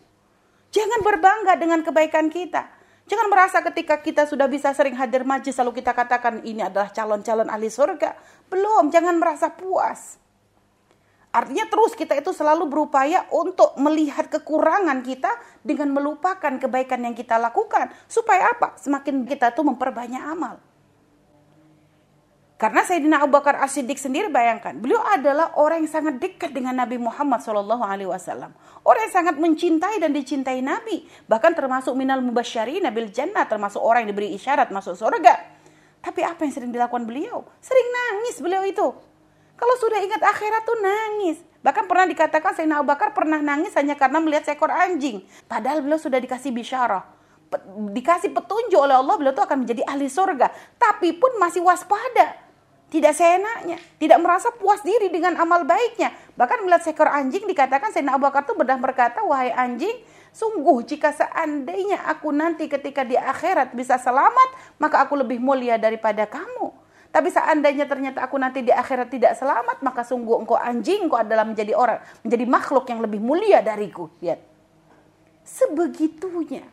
[0.73, 2.65] Jangan berbangga dengan kebaikan kita.
[3.05, 7.53] Jangan merasa ketika kita sudah bisa sering hadir majlis lalu kita katakan ini adalah calon-calon
[7.53, 8.17] ahli surga.
[8.49, 10.17] Belum, jangan merasa puas.
[11.36, 15.36] Artinya terus kita itu selalu berupaya untuk melihat kekurangan kita
[15.67, 17.91] dengan melupakan kebaikan yang kita lakukan.
[18.08, 18.80] Supaya apa?
[18.80, 20.63] Semakin kita tuh memperbanyak amal.
[22.56, 26.95] Karena Sayyidina Abu Bakar As-Siddiq sendiri bayangkan, beliau adalah orang yang sangat dekat dengan Nabi
[26.95, 27.67] Muhammad SAW.
[28.88, 31.04] Orang yang sangat mencintai dan dicintai Nabi.
[31.28, 35.36] Bahkan termasuk minal mubasyari Nabil Jannah, termasuk orang yang diberi isyarat masuk surga.
[36.00, 37.43] Tapi apa yang sering dilakukan beliau?
[37.60, 38.88] Sering nangis beliau itu.
[39.56, 41.39] Kalau sudah ingat akhirat tuh nangis.
[41.65, 45.26] Bahkan pernah dikatakan Sayyidina Abu Bakar pernah nangis hanya karena melihat seekor anjing.
[45.50, 47.02] Padahal beliau sudah dikasih bisyarah.
[47.96, 50.52] Dikasih petunjuk oleh Allah beliau tuh akan menjadi ahli surga.
[50.78, 52.38] Tapi pun masih waspada.
[52.91, 53.82] Tidak seenaknya.
[53.98, 56.13] Tidak merasa puas diri dengan amal baiknya.
[56.38, 61.15] Bahkan melihat seekor anjing dikatakan Sayyidina Abu Bakar tuh bedah berkata, Wahai anjing, sungguh jika
[61.15, 66.85] seandainya aku nanti ketika di akhirat bisa selamat, maka aku lebih mulia daripada kamu.
[67.15, 71.47] Tapi seandainya ternyata aku nanti di akhirat tidak selamat, maka sungguh engkau anjing, engkau adalah
[71.47, 74.12] menjadi orang, menjadi makhluk yang lebih mulia dariku.
[74.19, 74.43] Lihat.
[75.47, 76.67] Sebegitunya.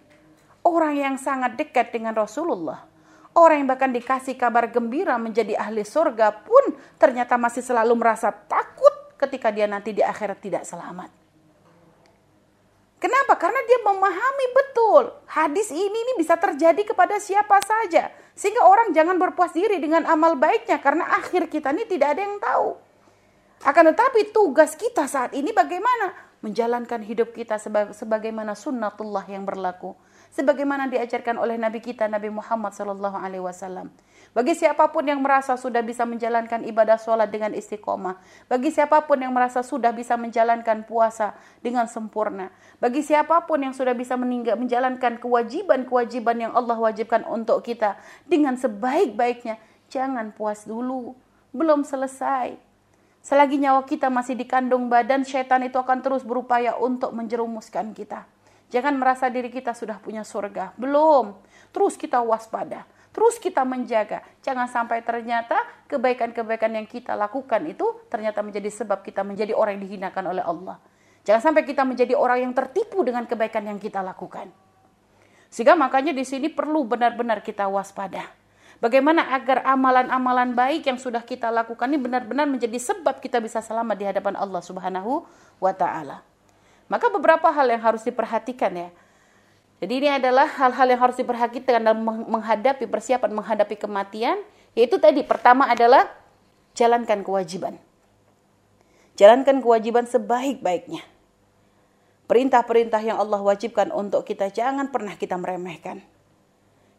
[0.66, 2.82] Orang yang sangat dekat dengan Rasulullah.
[3.38, 9.14] Orang yang bahkan dikasih kabar gembira menjadi ahli surga pun ternyata masih selalu merasa takut
[9.22, 11.21] ketika dia nanti di akhirat tidak selamat.
[13.02, 13.34] Kenapa?
[13.34, 18.14] Karena dia memahami betul hadis ini, ini bisa terjadi kepada siapa saja.
[18.38, 22.38] Sehingga orang jangan berpuas diri dengan amal baiknya karena akhir kita ini tidak ada yang
[22.38, 22.78] tahu.
[23.66, 26.14] Akan tetapi tugas kita saat ini bagaimana?
[26.46, 27.58] Menjalankan hidup kita
[27.90, 29.98] sebagaimana sunnatullah yang berlaku.
[30.30, 33.90] Sebagaimana diajarkan oleh Nabi kita Nabi Muhammad Wasallam.
[34.32, 38.16] Bagi siapa pun yang merasa sudah bisa menjalankan ibadah sholat dengan istiqomah.
[38.48, 42.48] Bagi siapa pun yang merasa sudah bisa menjalankan puasa dengan sempurna.
[42.80, 48.56] Bagi siapa pun yang sudah bisa meninggal, menjalankan kewajiban-kewajiban yang Allah wajibkan untuk kita dengan
[48.56, 49.60] sebaik-baiknya.
[49.92, 51.12] Jangan puas dulu.
[51.52, 52.56] Belum selesai.
[53.20, 58.24] Selagi nyawa kita masih dikandung badan, setan itu akan terus berupaya untuk menjerumuskan kita.
[58.72, 60.72] Jangan merasa diri kita sudah punya surga.
[60.80, 61.36] Belum.
[61.68, 64.24] Terus kita waspada Terus kita menjaga.
[64.40, 69.84] Jangan sampai ternyata kebaikan-kebaikan yang kita lakukan itu ternyata menjadi sebab kita menjadi orang yang
[69.84, 70.80] dihinakan oleh Allah.
[71.22, 74.48] Jangan sampai kita menjadi orang yang tertipu dengan kebaikan yang kita lakukan.
[75.52, 78.32] Sehingga makanya di sini perlu benar-benar kita waspada.
[78.82, 83.94] Bagaimana agar amalan-amalan baik yang sudah kita lakukan ini benar-benar menjadi sebab kita bisa selamat
[83.94, 85.22] di hadapan Allah Subhanahu
[85.62, 86.26] wa taala.
[86.90, 88.88] Maka beberapa hal yang harus diperhatikan ya.
[89.82, 94.38] Jadi ini adalah hal-hal yang harus diperhatikan dalam menghadapi persiapan menghadapi kematian,
[94.78, 96.06] yaitu tadi pertama adalah
[96.78, 97.82] jalankan kewajiban.
[99.18, 101.02] Jalankan kewajiban sebaik-baiknya.
[102.30, 105.98] Perintah-perintah yang Allah wajibkan untuk kita jangan pernah kita meremehkan.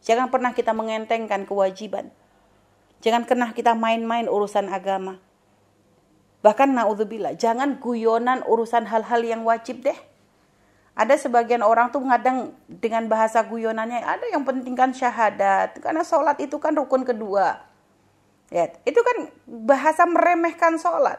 [0.04, 2.12] Jangan pernah kita mengentengkan kewajiban.
[3.00, 5.24] Jangan pernah kita main-main urusan agama.
[6.44, 9.96] Bahkan naudzubillah, jangan guyonan urusan hal-hal yang wajib deh.
[10.94, 16.54] Ada sebagian orang tuh ngadang dengan bahasa guyonannya, ada yang pentingkan syahadat, karena sholat itu
[16.62, 17.66] kan rukun kedua.
[18.54, 19.34] Ya, itu kan
[19.66, 21.18] bahasa meremehkan sholat.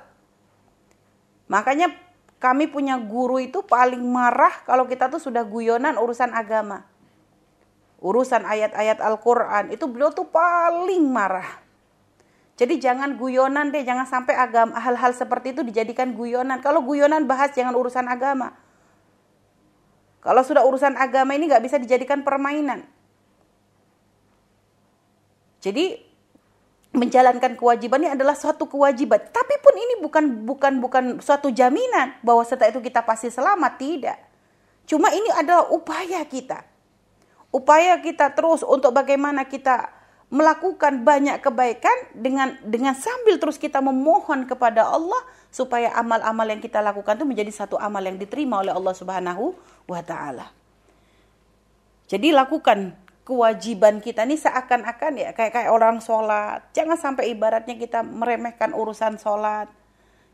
[1.52, 1.92] Makanya
[2.40, 6.88] kami punya guru itu paling marah kalau kita tuh sudah guyonan urusan agama
[8.06, 11.64] urusan ayat-ayat Al-Quran itu beliau tuh paling marah.
[12.56, 16.64] Jadi jangan guyonan deh, jangan sampai agama hal-hal seperti itu dijadikan guyonan.
[16.64, 18.56] Kalau guyonan bahas jangan urusan agama.
[20.26, 22.82] Kalau sudah urusan agama ini nggak bisa dijadikan permainan.
[25.62, 26.02] Jadi
[26.98, 29.22] menjalankan kewajiban ini adalah suatu kewajiban.
[29.22, 34.18] Tapi pun ini bukan bukan bukan suatu jaminan bahwa setelah itu kita pasti selamat, tidak.
[34.90, 36.66] Cuma ini adalah upaya kita
[37.56, 39.88] upaya kita terus untuk bagaimana kita
[40.34, 45.22] melakukan banyak kebaikan dengan dengan sambil terus kita memohon kepada Allah
[45.54, 49.54] supaya amal-amal yang kita lakukan itu menjadi satu amal yang diterima oleh Allah Subhanahu
[49.86, 50.50] wa taala.
[52.10, 52.94] Jadi lakukan
[53.26, 56.62] kewajiban kita ini seakan-akan ya kayak kayak orang sholat.
[56.74, 59.70] Jangan sampai ibaratnya kita meremehkan urusan sholat.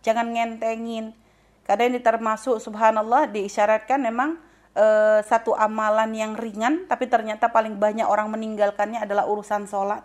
[0.04, 1.16] Jangan ngentengin.
[1.64, 4.36] Kadang ini termasuk subhanallah diisyaratkan memang
[4.76, 10.04] uh, satu amalan yang ringan tapi ternyata paling banyak orang meninggalkannya adalah urusan sholat.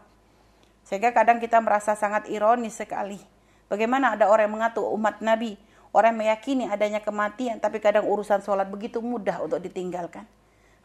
[0.87, 3.19] Sehingga kadang kita merasa sangat ironis sekali.
[3.67, 5.59] Bagaimana ada orang yang mengatur umat Nabi
[5.97, 10.29] orang yang meyakini adanya kematian tapi kadang urusan sholat begitu mudah untuk ditinggalkan.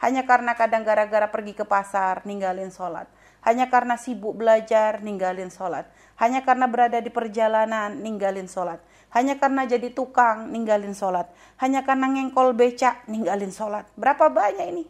[0.02, 3.06] Hanya karena kadang gara-gara pergi ke pasar ninggalin sholat.
[3.46, 5.86] Hanya karena sibuk belajar ninggalin sholat.
[6.17, 11.28] Hanya karena berada di perjalanan ninggalin sholat hanya karena jadi tukang ninggalin sholat.
[11.60, 13.84] Hanya karena ngengkol becak ninggalin sholat.
[14.00, 14.84] Berapa banyak ini?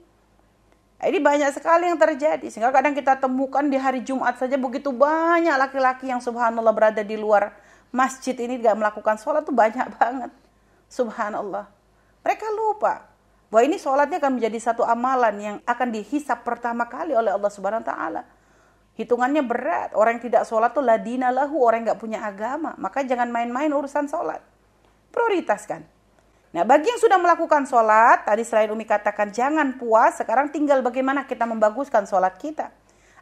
[1.01, 2.45] Ini banyak sekali yang terjadi.
[2.45, 7.17] Sehingga kadang kita temukan di hari Jumat saja begitu banyak laki-laki yang subhanallah berada di
[7.17, 7.57] luar
[7.89, 10.29] masjid ini gak melakukan sholat tuh banyak banget.
[10.85, 11.65] Subhanallah.
[12.21, 13.09] Mereka lupa
[13.49, 17.81] bahwa ini sholatnya akan menjadi satu amalan yang akan dihisap pertama kali oleh Allah Subhanahu
[17.81, 18.21] Wa Taala.
[19.01, 19.97] Hitungannya berat.
[19.97, 22.77] Orang yang tidak sholat tuh ladina lahu, orang yang gak punya agama.
[22.77, 24.45] Maka jangan main-main urusan sholat.
[25.09, 25.81] Prioritaskan.
[26.51, 31.23] Nah bagi yang sudah melakukan sholat, tadi selain Umi katakan jangan puas, sekarang tinggal bagaimana
[31.23, 32.69] kita membaguskan sholat kita.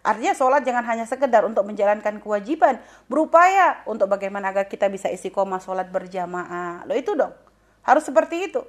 [0.01, 5.29] Artinya sholat jangan hanya sekedar untuk menjalankan kewajiban, berupaya untuk bagaimana agar kita bisa isi
[5.29, 6.87] koma sholat berjamaah.
[6.89, 7.35] Lo itu dong,
[7.85, 8.65] harus seperti itu.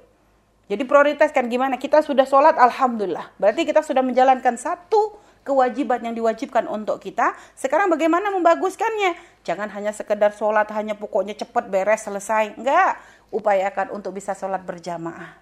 [0.69, 3.33] Jadi prioritaskan gimana, kita sudah sholat, Alhamdulillah.
[3.41, 7.33] Berarti kita sudah menjalankan satu kewajiban yang diwajibkan untuk kita.
[7.57, 9.17] Sekarang bagaimana membaguskannya?
[9.41, 12.57] Jangan hanya sekedar sholat, hanya pokoknya cepat beres selesai.
[12.57, 13.01] Enggak,
[13.33, 15.37] upayakan untuk bisa sholat berjamaah.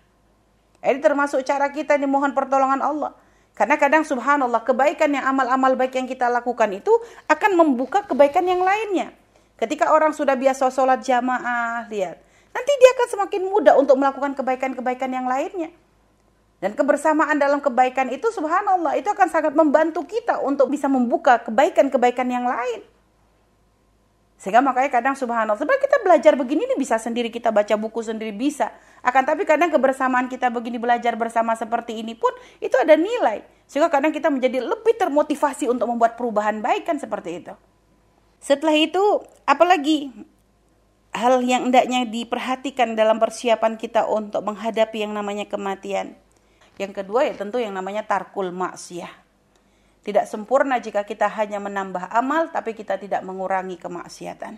[0.80, 3.12] Ini termasuk cara kita dimohon pertolongan Allah.
[3.52, 6.96] Karena kadang subhanallah kebaikan yang amal-amal baik yang kita lakukan itu
[7.28, 9.12] akan membuka kebaikan yang lainnya.
[9.60, 12.24] Ketika orang sudah biasa sholat jamaah, lihat.
[12.56, 15.76] Nanti dia akan semakin mudah untuk melakukan kebaikan-kebaikan yang lainnya.
[16.60, 22.28] Dan kebersamaan dalam kebaikan itu subhanallah itu akan sangat membantu kita untuk bisa membuka kebaikan-kebaikan
[22.28, 22.84] yang lain.
[24.40, 28.32] Sehingga makanya kadang subhanallah, sebenarnya kita belajar begini ini bisa sendiri, kita baca buku sendiri
[28.32, 28.72] bisa.
[29.04, 32.32] Akan tapi kadang kebersamaan kita begini belajar bersama seperti ini pun
[32.64, 33.44] itu ada nilai.
[33.68, 37.52] Sehingga kadang kita menjadi lebih termotivasi untuk membuat perubahan baik kan seperti itu.
[38.40, 39.04] Setelah itu,
[39.44, 40.12] apalagi
[41.12, 46.16] hal yang hendaknya diperhatikan dalam persiapan kita untuk menghadapi yang namanya kematian.
[46.80, 49.12] Yang kedua ya tentu yang namanya tarkul maksiyah.
[50.00, 54.56] Tidak sempurna jika kita hanya menambah amal tapi kita tidak mengurangi kemaksiatan.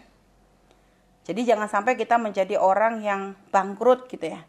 [1.25, 4.45] Jadi jangan sampai kita menjadi orang yang bangkrut gitu ya.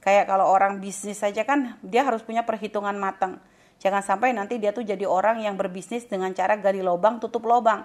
[0.00, 3.36] Kayak kalau orang bisnis saja kan dia harus punya perhitungan matang.
[3.80, 7.84] Jangan sampai nanti dia tuh jadi orang yang berbisnis dengan cara gali lubang tutup lubang.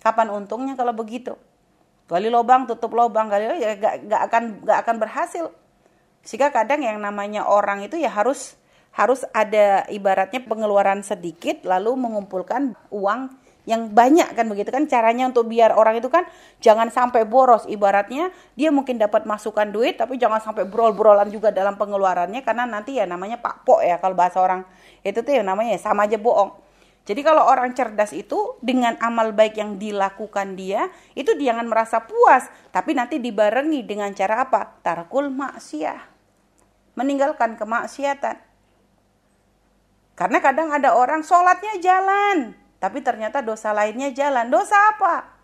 [0.00, 1.36] Kapan untungnya kalau begitu?
[2.08, 5.44] Gali lubang tutup lubang gali ya gak, gak akan gak akan berhasil.
[6.24, 8.59] Sehingga kadang yang namanya orang itu ya harus
[8.90, 13.30] harus ada ibaratnya pengeluaran sedikit lalu mengumpulkan uang
[13.68, 14.88] yang banyak kan begitu kan?
[14.90, 16.26] Caranya untuk biar orang itu kan
[16.58, 17.68] jangan sampai boros.
[17.70, 22.98] Ibaratnya dia mungkin dapat masukan duit tapi jangan sampai brol-brolan juga dalam pengeluarannya karena nanti
[22.98, 24.66] ya namanya pak pok ya kalau bahasa orang.
[25.06, 26.50] Itu tuh yang namanya ya sama aja bohong.
[27.06, 32.50] Jadi kalau orang cerdas itu dengan amal baik yang dilakukan dia itu jangan merasa puas.
[32.74, 34.82] Tapi nanti dibarengi dengan cara apa?
[34.82, 36.10] Tarkul maksiat.
[36.98, 38.49] Meninggalkan kemaksiatan
[40.20, 44.48] karena kadang ada orang sholatnya jalan tapi ternyata dosa lainnya jalan.
[44.48, 45.36] Dosa apa?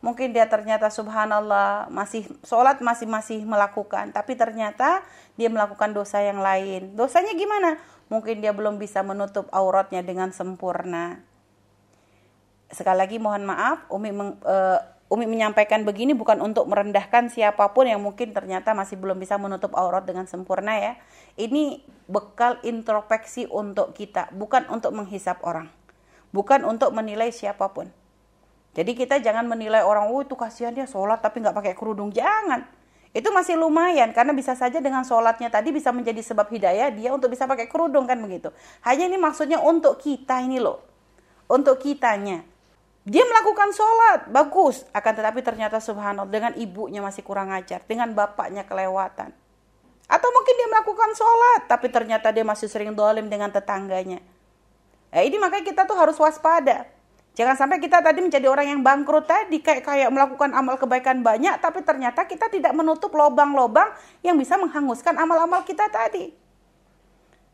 [0.00, 5.02] Mungkin dia ternyata subhanallah masih sholat masih masih melakukan, tapi ternyata
[5.34, 6.94] dia melakukan dosa yang lain.
[6.94, 7.74] Dosanya gimana?
[8.06, 11.26] Mungkin dia belum bisa menutup auratnya dengan sempurna.
[12.70, 17.86] Sekali lagi mohon maaf, Umi meng, uh, Umi menyampaikan begini bukan untuk merendahkan siapa pun
[17.86, 20.98] yang mungkin ternyata masih belum bisa menutup aurat dengan sempurna ya.
[21.38, 25.70] Ini bekal introspeksi untuk kita, bukan untuk menghisap orang
[26.36, 27.88] bukan untuk menilai siapa pun.
[28.76, 32.12] Jadi kita jangan menilai orang, oh itu kasihan dia sholat tapi nggak pakai kerudung.
[32.12, 32.68] Jangan.
[33.16, 37.32] Itu masih lumayan karena bisa saja dengan sholatnya tadi bisa menjadi sebab hidayah dia untuk
[37.32, 38.52] bisa pakai kerudung kan begitu.
[38.84, 40.84] Hanya ini maksudnya untuk kita ini loh.
[41.48, 42.44] Untuk kitanya.
[43.06, 44.82] Dia melakukan sholat, bagus.
[44.90, 47.78] Akan tetapi ternyata subhanallah dengan ibunya masih kurang ajar.
[47.86, 49.30] Dengan bapaknya kelewatan.
[50.10, 54.22] Atau mungkin dia melakukan sholat, tapi ternyata dia masih sering dolim dengan tetangganya
[55.16, 56.84] Nah, ini makanya kita tuh harus waspada.
[57.36, 61.56] Jangan sampai kita tadi menjadi orang yang bangkrut tadi kayak kayak melakukan amal kebaikan banyak
[61.60, 63.92] tapi ternyata kita tidak menutup lobang-lobang
[64.24, 66.32] yang bisa menghanguskan amal-amal kita tadi.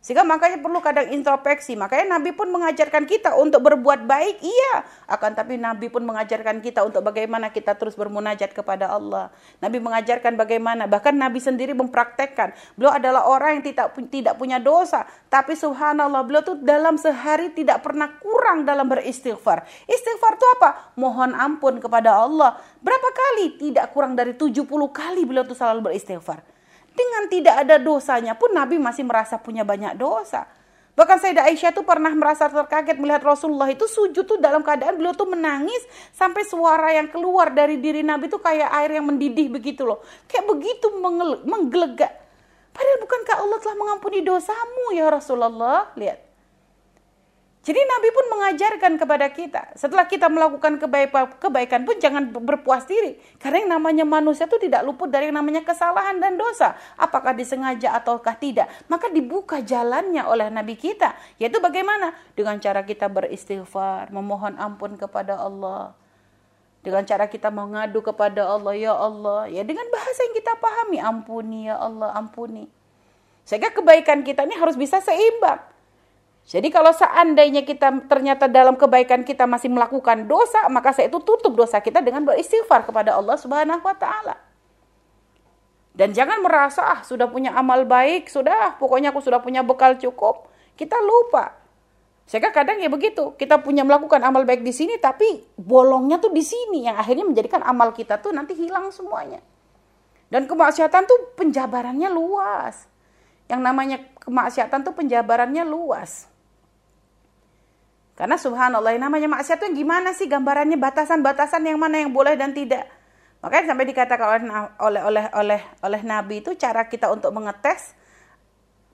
[0.03, 1.79] Sehingga makanya perlu kadang introspeksi.
[1.79, 4.83] Makanya Nabi pun mengajarkan kita untuk berbuat baik, iya.
[5.07, 9.31] Akan tapi Nabi pun mengajarkan kita untuk bagaimana kita terus bermunajat kepada Allah.
[9.63, 12.51] Nabi mengajarkan bagaimana, bahkan Nabi sendiri mempraktekkan.
[12.75, 17.87] Beliau adalah orang yang tidak tidak punya dosa, tapi subhanallah beliau tuh dalam sehari tidak
[17.87, 19.63] pernah kurang dalam beristighfar.
[19.87, 20.99] Istighfar itu apa?
[20.99, 22.59] Mohon ampun kepada Allah.
[22.83, 23.55] Berapa kali?
[23.55, 26.62] Tidak kurang dari 70 kali beliau tuh selalu beristighfar.
[26.93, 30.45] Dengan tidak ada dosanya pun Nabi masih merasa punya banyak dosa.
[30.93, 35.17] Bahkan Sayyidah Aisyah tuh pernah merasa terkaget melihat Rasulullah itu sujud tuh dalam keadaan beliau
[35.17, 35.81] tuh menangis
[36.13, 40.05] sampai suara yang keluar dari diri Nabi tuh kayak air yang mendidih begitu loh.
[40.29, 40.93] Kayak begitu
[41.49, 42.13] menggelegak.
[42.77, 45.93] Padahal bukankah Allah telah mengampuni dosamu ya Rasulullah?
[45.97, 46.32] Lihat.
[47.63, 50.83] Jadi Nabi pun mengajarkan kepada kita, setelah kita melakukan
[51.39, 53.23] kebaikan pun jangan berpuas diri.
[53.39, 56.75] Karena yang namanya manusia itu tidak luput dari yang namanya kesalahan dan dosa.
[56.99, 58.67] Apakah disengaja ataukah tidak.
[58.91, 61.15] Maka dibuka jalannya oleh Nabi kita.
[61.39, 62.19] Yaitu bagaimana?
[62.35, 65.95] Dengan cara kita beristighfar, memohon ampun kepada Allah.
[66.83, 69.47] Dengan cara kita mengadu kepada Allah, ya Allah.
[69.47, 72.67] Ya dengan bahasa yang kita pahami, ampuni ya Allah, ampuni.
[73.47, 75.72] Sehingga kebaikan kita ini harus bisa seimbang.
[76.43, 81.55] Jadi kalau seandainya kita ternyata dalam kebaikan kita masih melakukan dosa, maka saya itu tutup
[81.55, 84.35] dosa kita dengan beristighfar kepada Allah Subhanahu wa taala.
[85.93, 90.51] Dan jangan merasa ah sudah punya amal baik, sudah pokoknya aku sudah punya bekal cukup.
[90.75, 91.63] Kita lupa.
[92.25, 96.41] Sehingga kadang ya begitu, kita punya melakukan amal baik di sini tapi bolongnya tuh di
[96.41, 99.45] sini yang akhirnya menjadikan amal kita tuh nanti hilang semuanya.
[100.33, 102.89] Dan kemaksiatan tuh penjabarannya luas.
[103.53, 106.32] Yang namanya kemaksiatan tuh penjabarannya luas.
[108.23, 112.55] Karena subhanallah yang namanya maksiat itu gimana sih gambarannya batasan-batasan yang mana yang boleh dan
[112.55, 112.87] tidak.
[113.43, 114.47] Makanya sampai dikatakan
[114.79, 117.99] oleh oleh oleh oleh Nabi itu cara kita untuk mengetes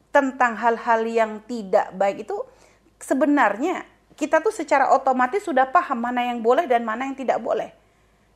[0.09, 2.41] tentang hal-hal yang tidak baik itu
[3.05, 3.85] sebenarnya
[4.17, 7.77] kita tuh secara otomatis sudah paham mana yang boleh dan mana yang tidak boleh.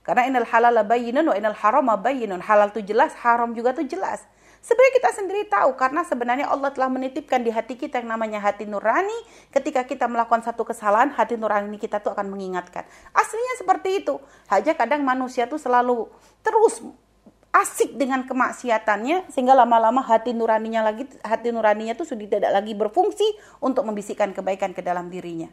[0.04, 2.44] Karena inal halal bayyinun wa inal haram bayyinun.
[2.44, 4.28] Halal itu jelas, haram juga tuh jelas.
[4.62, 8.62] Sebenarnya kita sendiri tahu karena sebenarnya Allah telah menitipkan di hati kita yang namanya hati
[8.62, 9.14] nurani.
[9.50, 12.86] Ketika kita melakukan satu kesalahan, hati nurani kita tuh akan mengingatkan.
[13.10, 14.22] Aslinya seperti itu.
[14.46, 16.06] Hanya kadang manusia tuh selalu
[16.46, 16.78] terus
[17.52, 23.28] asik dengan kemaksiatannya sehingga lama-lama hati nuraninya lagi hati nuraninya tuh sudah tidak lagi berfungsi
[23.60, 25.50] untuk membisikkan kebaikan ke dalam dirinya.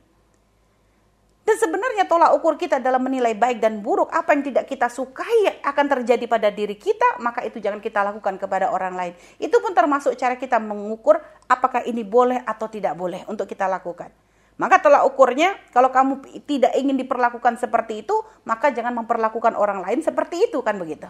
[1.50, 5.50] Dan sebenarnya tolak ukur kita dalam menilai baik dan buruk, apa yang tidak kita sukai
[5.66, 9.18] akan terjadi pada diri kita, maka itu jangan kita lakukan kepada orang lain.
[9.42, 11.18] Itu pun termasuk cara kita mengukur
[11.50, 14.14] apakah ini boleh atau tidak boleh untuk kita lakukan.
[14.62, 18.14] Maka tolak ukurnya, kalau kamu tidak ingin diperlakukan seperti itu,
[18.46, 21.10] maka jangan memperlakukan orang lain seperti itu kan begitu.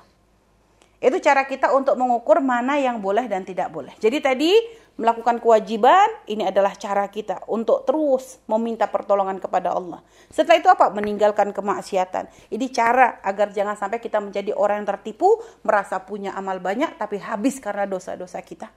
[1.04, 3.92] Itu cara kita untuk mengukur mana yang boleh dan tidak boleh.
[4.00, 4.56] Jadi tadi
[5.00, 10.04] melakukan kewajiban, ini adalah cara kita untuk terus meminta pertolongan kepada Allah.
[10.28, 10.92] Setelah itu apa?
[10.92, 12.28] Meninggalkan kemaksiatan.
[12.52, 17.16] Ini cara agar jangan sampai kita menjadi orang yang tertipu, merasa punya amal banyak tapi
[17.16, 18.68] habis karena dosa-dosa kita.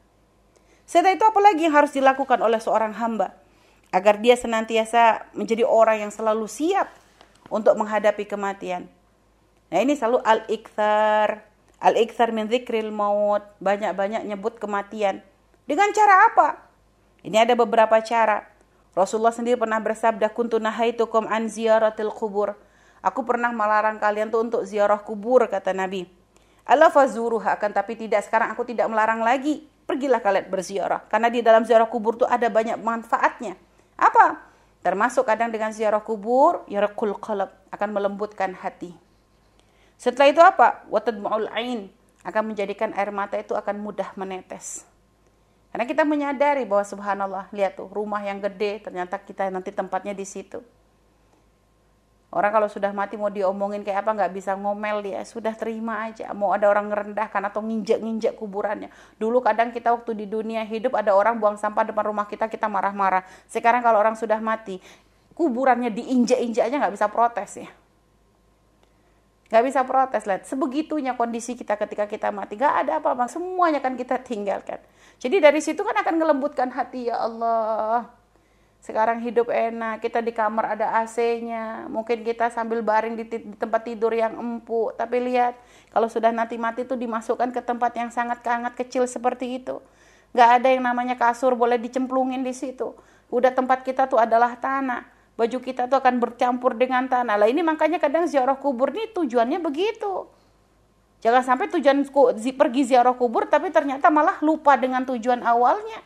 [0.87, 3.35] Setelah itu apalagi yang harus dilakukan oleh seorang hamba
[3.91, 6.87] agar dia senantiasa menjadi orang yang selalu siap
[7.51, 8.87] untuk menghadapi kematian.
[9.75, 11.45] Nah, ini selalu al-ikthar,
[11.83, 15.25] al-ikthar min dzikril maut, banyak-banyak nyebut kematian.
[15.73, 16.49] Dengan cara apa?
[17.25, 18.45] Ini ada beberapa cara.
[18.93, 22.53] Rasulullah sendiri pernah bersabda, "Kuntu nahaitukum an ziyaratil kubur."
[23.01, 26.05] Aku pernah melarang kalian tuh untuk ziarah kubur kata Nabi.
[26.69, 29.65] Allah fazuruha akan tapi tidak sekarang aku tidak melarang lagi.
[29.89, 33.57] Pergilah kalian berziarah karena di dalam ziarah kubur tuh ada banyak manfaatnya.
[33.97, 34.45] Apa?
[34.85, 38.93] Termasuk kadang dengan ziarah kubur yarakul qalb akan melembutkan hati.
[39.97, 40.85] Setelah itu apa?
[40.93, 41.89] Watadma'ul ain
[42.29, 44.92] akan menjadikan air mata itu akan mudah menetes.
[45.73, 50.29] Karena kita menyadari bahwa subhanallah, lihat tuh rumah yang gede, ternyata kita nanti tempatnya di
[50.29, 50.61] situ.
[52.33, 56.33] Orang kalau sudah mati mau diomongin kayak apa nggak bisa ngomel dia, sudah terima aja.
[56.33, 58.89] Mau ada orang ngerendahkan atau nginjek-nginjek kuburannya.
[59.21, 62.73] Dulu kadang kita waktu di dunia hidup ada orang buang sampah depan rumah kita, kita
[62.73, 63.25] marah-marah.
[63.49, 64.81] Sekarang kalau orang sudah mati,
[65.37, 67.69] kuburannya diinjek-injek aja nggak bisa protes ya.
[69.53, 70.49] Gak bisa protes, lihat.
[70.49, 72.57] Sebegitunya kondisi kita ketika kita mati.
[72.57, 74.81] Gak ada apa-apa, semuanya kan kita tinggalkan.
[75.23, 78.11] Jadi dari situ kan akan ngelembutkan hati, ya Allah.
[78.83, 81.87] Sekarang hidup enak, kita di kamar ada AC-nya.
[81.87, 84.99] Mungkin kita sambil baring di, tempat tidur yang empuk.
[84.99, 85.55] Tapi lihat,
[85.95, 89.79] kalau sudah nanti mati itu dimasukkan ke tempat yang sangat sangat kecil seperti itu.
[90.35, 92.91] Gak ada yang namanya kasur boleh dicemplungin di situ.
[93.31, 97.41] Udah tempat kita tuh adalah tanah baju kita tuh akan bercampur dengan tanah.
[97.41, 100.29] Lah ini makanya kadang ziarah kubur nih tujuannya begitu.
[101.23, 102.03] Jangan sampai tujuan
[102.59, 106.03] pergi ziarah kubur tapi ternyata malah lupa dengan tujuan awalnya.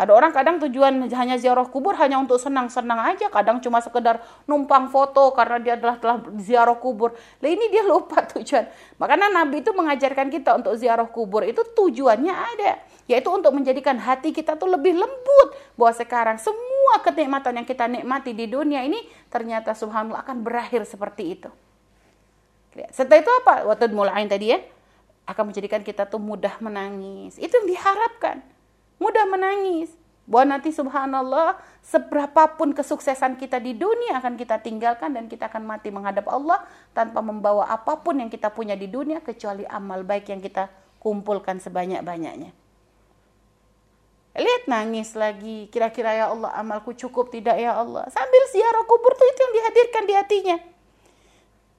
[0.00, 4.88] Ada orang kadang tujuan hanya ziarah kubur hanya untuk senang-senang aja, kadang cuma sekedar numpang
[4.88, 7.12] foto karena dia adalah telah ziarah kubur.
[7.44, 8.64] Lah ini dia lupa tujuan.
[8.96, 12.80] Makanya Nabi itu mengajarkan kita untuk ziarah kubur itu tujuannya ada,
[13.12, 18.32] yaitu untuk menjadikan hati kita tuh lebih lembut bahwa sekarang semua kenikmatan yang kita nikmati
[18.32, 21.52] di dunia ini ternyata subhanallah akan berakhir seperti itu.
[22.94, 23.54] Setelah itu apa?
[23.66, 24.58] Waktu mulai tadi ya
[25.26, 27.38] akan menjadikan kita tuh mudah menangis.
[27.38, 28.42] Itu yang diharapkan
[29.02, 29.94] mudah menangis.
[30.30, 35.90] Bahwa nanti subhanallah, seberapapun kesuksesan kita di dunia akan kita tinggalkan dan kita akan mati
[35.90, 36.62] menghadap Allah
[36.94, 40.70] tanpa membawa apa pun yang kita punya di dunia kecuali amal baik yang kita
[41.02, 42.54] kumpulkan sebanyak-banyaknya.
[44.38, 48.06] Lihat nangis lagi, kira-kira ya Allah amalku cukup tidak ya Allah.
[48.14, 50.56] Sambil ziarah kubur tuh itu yang dihadirkan di hatinya.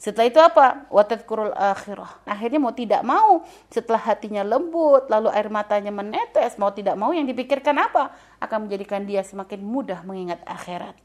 [0.02, 0.90] Setelah itu apa?
[0.90, 2.26] Watadkurul akhirah.
[2.26, 7.30] Akhirnya mau tidak mau, setelah hatinya lembut, lalu air matanya menetes, mau tidak mau yang
[7.30, 8.10] dipikirkan apa?
[8.42, 10.98] Akan menjadikan dia semakin mudah mengingat akhirat.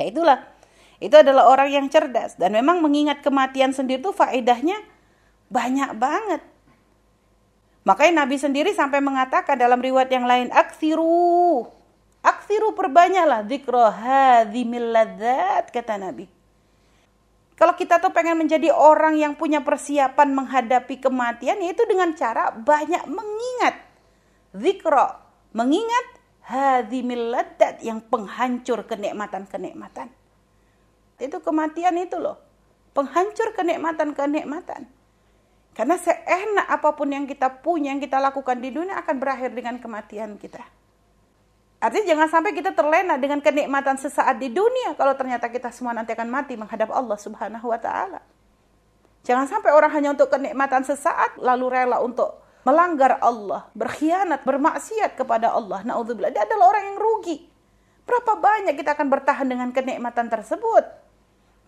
[0.00, 0.48] Ya itulah.
[0.96, 2.40] Itu adalah orang yang cerdas.
[2.40, 4.80] Dan memang mengingat kematian sendiri itu faedahnya
[5.52, 6.40] banyak banget.
[7.84, 11.68] Makanya Nabi sendiri sampai mengatakan dalam riwayat yang lain, aksiru.
[12.24, 16.32] Aksiru perbanyaklah zikra hadhimil ladzat, kata Nabi
[17.56, 23.08] kalau kita tuh pengen menjadi orang yang punya persiapan menghadapi kematian, yaitu dengan cara banyak
[23.08, 23.80] mengingat.
[24.52, 25.08] Zikro,
[25.56, 26.06] mengingat
[26.44, 30.12] hadimil ladat yang penghancur kenikmatan-kenikmatan.
[31.16, 32.36] Itu kematian itu loh.
[32.92, 34.92] Penghancur kenikmatan-kenikmatan.
[35.72, 39.80] Karena seenak apa pun yang kita punya, yang kita lakukan di dunia akan berakhir dengan
[39.80, 40.75] kematian kita.
[41.86, 46.10] Artinya jangan sampai kita terlena dengan kenikmatan sesaat di dunia kalau ternyata kita semua nanti
[46.18, 48.18] akan mati menghadap Allah Subhanahu wa taala.
[49.22, 55.54] Jangan sampai orang hanya untuk kenikmatan sesaat lalu rela untuk melanggar Allah, berkhianat, bermaksiat kepada
[55.54, 55.86] Allah.
[55.86, 57.46] Nauzubillah, dia adalah orang yang rugi.
[58.02, 60.82] Berapa banyak kita akan bertahan dengan kenikmatan tersebut?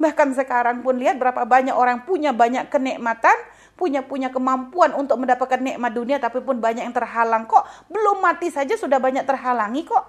[0.02, 3.38] Bahkan sekarang pun lihat berapa banyak orang punya banyak kenikmatan,
[3.78, 7.62] punya punya kemampuan untuk mendapatkan nikmat dunia tapi pun banyak yang terhalang kok.
[7.86, 10.04] Belum mati saja sudah banyak terhalangi kok.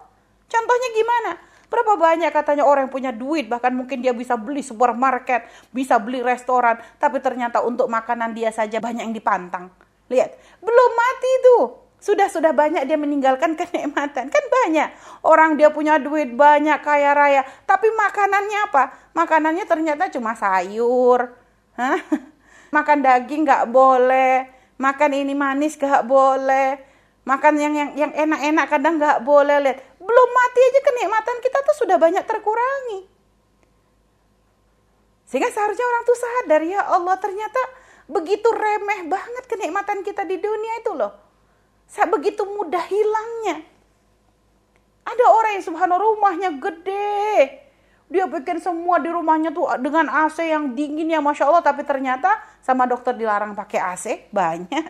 [0.50, 1.32] Contohnya gimana?
[1.70, 6.26] Berapa banyak katanya orang yang punya duit, bahkan mungkin dia bisa beli supermarket, bisa beli
[6.26, 9.70] restoran, tapi ternyata untuk makanan dia saja banyak yang dipantang.
[10.10, 10.34] Lihat,
[10.66, 11.64] belum mati tuh.
[12.00, 14.34] Sudah-sudah banyak dia meninggalkan kenikmatan.
[14.34, 14.90] Kan banyak.
[15.22, 17.42] Orang dia punya duit banyak, kaya raya.
[17.70, 18.84] Tapi makanannya apa?
[19.14, 21.38] Makanannya ternyata cuma sayur.
[21.78, 22.02] Hah?
[22.70, 24.48] makan daging nggak boleh,
[24.82, 26.80] makan ini manis nggak boleh,
[27.28, 29.78] makan yang yang yang enak-enak kadang nggak boleh lihat.
[30.00, 33.00] Belum mati aja kenikmatan kita tuh sudah banyak terkurangi.
[35.30, 37.62] Sehingga seharusnya orang tuh sadar ya Allah ternyata
[38.10, 41.14] begitu remeh banget kenikmatan kita di dunia itu loh.
[41.90, 43.62] Begitu mudah hilangnya.
[45.06, 47.69] Ada orang yang subhanallah rumahnya gede,
[48.10, 51.62] dia bikin semua di rumahnya tuh dengan AC yang dingin ya Masya Allah.
[51.62, 54.06] Tapi ternyata sama dokter dilarang pakai AC.
[54.34, 54.86] Banyak.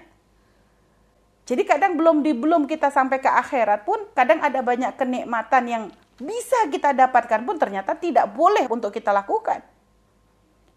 [1.43, 5.84] Jadi kadang belum di belum kita sampai ke akhirat pun kadang ada banyak kenikmatan yang
[6.15, 9.59] bisa kita dapatkan pun ternyata tidak boleh untuk kita lakukan.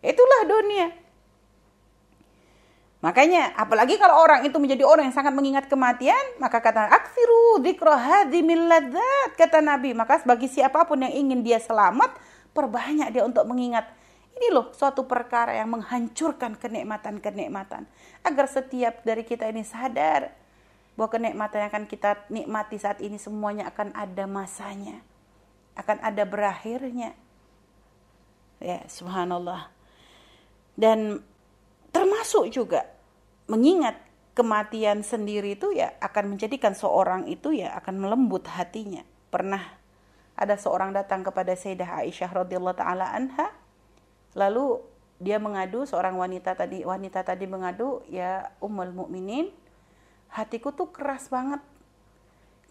[0.03, 0.88] Itulah dunia.
[3.03, 8.26] Makanya apalagi kalau orang itu menjadi orang yang sangat mengingat kematian, maka kata aksiru dzikra
[9.34, 9.90] kata Nabi.
[9.90, 12.14] Maka bagi siapa pun yang ingin dia selamat,
[12.53, 13.89] perbanyak dia untuk mengingat
[14.33, 17.85] ini loh suatu perkara yang menghancurkan kenikmatan-kenikmatan.
[18.25, 20.33] Agar setiap dari kita ini sadar
[20.97, 25.05] bahwa kenikmatan yang akan kita nikmati saat ini semuanya akan ada masanya.
[25.77, 27.17] Akan ada berakhirnya.
[28.61, 29.69] Ya, subhanallah.
[30.77, 31.21] Dan
[31.93, 32.89] termasuk juga
[33.49, 34.01] mengingat
[34.33, 39.05] kematian sendiri itu ya akan menjadikan seorang itu ya akan melembut hatinya.
[39.29, 39.82] Pernah
[40.43, 43.55] ada seorang datang kepada Sayyidah Aisyah radhiyallahu taala anha.
[44.34, 44.82] Lalu
[45.22, 49.55] dia mengadu seorang wanita tadi wanita tadi mengadu ya ummul mukminin
[50.34, 51.62] hatiku tuh keras banget.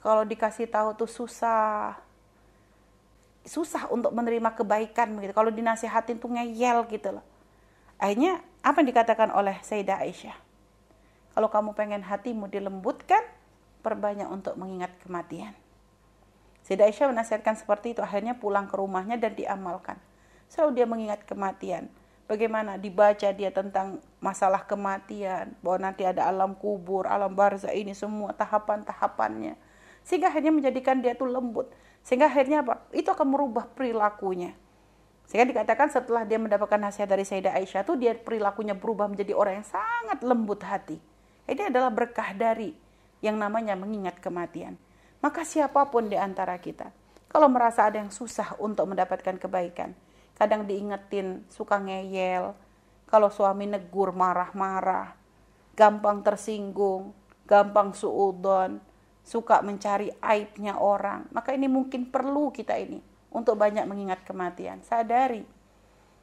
[0.02, 1.96] Kalau dikasih tahu tuh susah.
[3.42, 5.34] Susah untuk menerima kebaikan begitu.
[5.34, 7.26] Kalau dinasihatin tuh ngeyel gitu loh.
[8.02, 10.38] Akhirnya apa yang dikatakan oleh Sayyidah Aisyah?
[11.32, 13.24] Kalau kamu pengen hatimu dilembutkan,
[13.86, 15.56] perbanyak untuk mengingat kematian.
[16.72, 18.00] Sayyidah Aisyah menasihatkan seperti itu.
[18.00, 20.00] Akhirnya pulang ke rumahnya dan diamalkan.
[20.48, 21.92] Selalu dia mengingat kematian.
[22.32, 25.52] Bagaimana dibaca dia tentang masalah kematian.
[25.60, 29.60] Bahwa nanti ada alam kubur, alam barza ini semua tahapan-tahapannya.
[30.08, 31.68] Sehingga akhirnya menjadikan dia itu lembut.
[32.08, 32.88] Sehingga akhirnya apa?
[32.96, 34.56] Itu akan merubah perilakunya.
[35.28, 39.60] Sehingga dikatakan setelah dia mendapatkan nasihat dari Sayyidah Aisyah itu dia perilakunya berubah menjadi orang
[39.60, 41.04] yang sangat lembut hati.
[41.52, 42.72] Ini adalah berkah dari
[43.20, 44.80] yang namanya mengingat kematian.
[45.22, 46.90] Maka siapa pun di antara kita,
[47.30, 49.94] kalau merasa ada yang susah untuk mendapatkan kebaikan,
[50.34, 52.58] kadang diingetin suka ngeyel,
[53.06, 55.14] kalau suami negur marah-marah,
[55.78, 57.14] gampang tersinggung,
[57.46, 58.82] gampang suudon,
[59.22, 62.98] suka mencari aibnya orang, maka ini mungkin perlu kita ini
[63.30, 64.82] untuk banyak mengingat kematian.
[64.82, 65.61] Sadari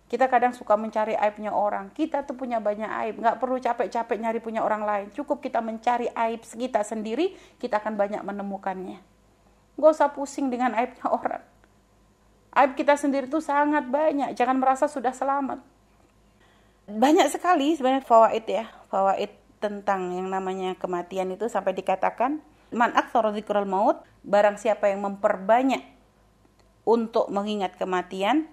[0.09, 1.93] kita kadang suka mencari aibnya orang.
[1.93, 3.15] Kita tuh punya banyak aib.
[3.21, 5.07] Nggak perlu capek-capek nyari punya orang lain.
[5.13, 9.05] Cukup kita mencari aib kita sendiri, kita akan banyak menemukannya.
[9.79, 11.45] Gak usah pusing dengan aibnya orang.
[12.57, 14.33] Aib kita sendiri tuh sangat banyak.
[14.33, 15.61] Jangan merasa sudah selamat.
[16.89, 18.65] Banyak sekali sebenarnya fawaid ya.
[18.89, 19.31] Fawaid
[19.61, 22.41] tentang yang namanya kematian itu sampai dikatakan
[22.73, 25.83] man aktsara dzikrul maut barang siapa yang memperbanyak
[26.87, 28.49] untuk mengingat kematian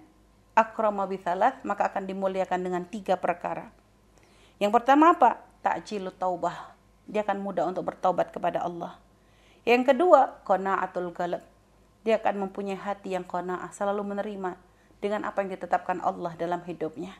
[0.56, 3.68] akrama bisalat maka akan dimuliakan dengan tiga perkara.
[4.56, 5.44] Yang pertama apa?
[5.60, 6.72] Takjilu taubah.
[7.04, 8.96] Dia akan mudah untuk bertaubat kepada Allah.
[9.68, 11.44] Yang kedua, qanaatul galab.
[12.02, 14.56] Dia akan mempunyai hati yang qanaah, selalu menerima
[15.02, 17.12] dengan apa yang ditetapkan Allah dalam hidupnya.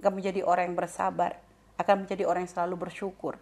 [0.00, 1.36] Akan menjadi orang yang bersabar,
[1.76, 3.36] akan menjadi orang yang selalu bersyukur.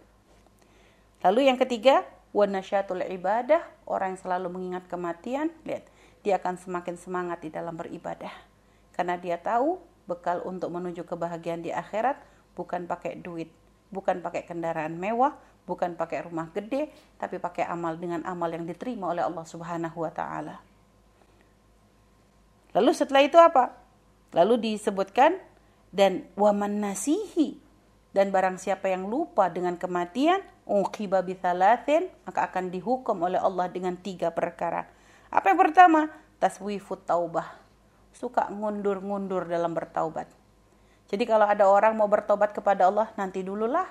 [1.23, 5.85] Lalu yang ketiga, wanasyatul ibadah, orang yang selalu mengingat kematian, lihat,
[6.25, 8.48] dia akan semakin semangat di dalam beribadah
[8.99, 9.79] karena dia tahu
[10.11, 12.19] bekal untuk menuju kebahagiaan di akhirat
[12.51, 13.47] bukan pakai duit,
[13.95, 19.07] bukan pakai kendaraan mewah, bukan pakai rumah gede, tapi pakai amal dengan amal yang diterima
[19.07, 20.59] oleh Allah Subhanahu wa taala.
[22.75, 23.71] Lalu setelah itu apa?
[24.35, 25.39] Lalu disebutkan
[25.95, 27.55] dan waman nasihi
[28.11, 33.95] dan barang siapa yang lupa dengan kematian uqiba bithalathin maka akan dihukum oleh Allah dengan
[33.95, 34.91] tiga perkara.
[35.31, 36.11] Apa yang pertama?
[36.35, 37.68] Taswifut taubah
[38.13, 40.27] suka ngundur-ngundur dalam bertaubat.
[41.09, 43.89] Jadi kalau ada orang mau bertobat kepada Allah, nanti dululah,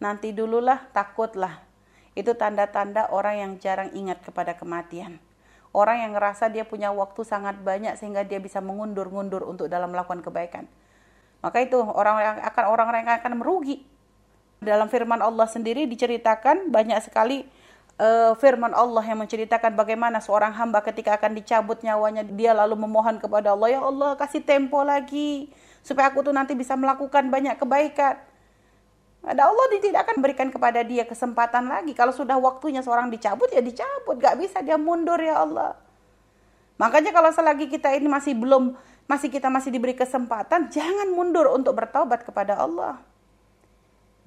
[0.00, 1.60] nanti dululah, takutlah.
[2.16, 5.20] Itu tanda-tanda orang yang jarang ingat kepada kematian.
[5.74, 10.22] Orang yang ngerasa dia punya waktu sangat banyak sehingga dia bisa mengundur-ngundur untuk dalam melakukan
[10.22, 10.64] kebaikan.
[11.42, 13.84] Maka itu orang yang akan orang yang akan merugi.
[14.64, 17.44] Dalam firman Allah sendiri diceritakan banyak sekali
[17.98, 23.18] uh, firman Allah yang menceritakan bagaimana seorang hamba ketika akan dicabut nyawanya dia lalu memohon
[23.22, 25.50] kepada Allah ya Allah kasih tempo lagi
[25.84, 28.16] supaya aku tuh nanti bisa melakukan banyak kebaikan.
[29.24, 31.96] Ada Allah tidak akan berikan kepada dia kesempatan lagi.
[31.96, 35.80] Kalau sudah waktunya seorang dicabut ya dicabut, gak bisa dia mundur ya Allah.
[36.76, 38.76] Makanya kalau selagi kita ini masih belum
[39.08, 43.00] masih kita masih diberi kesempatan, jangan mundur untuk bertaubat kepada Allah.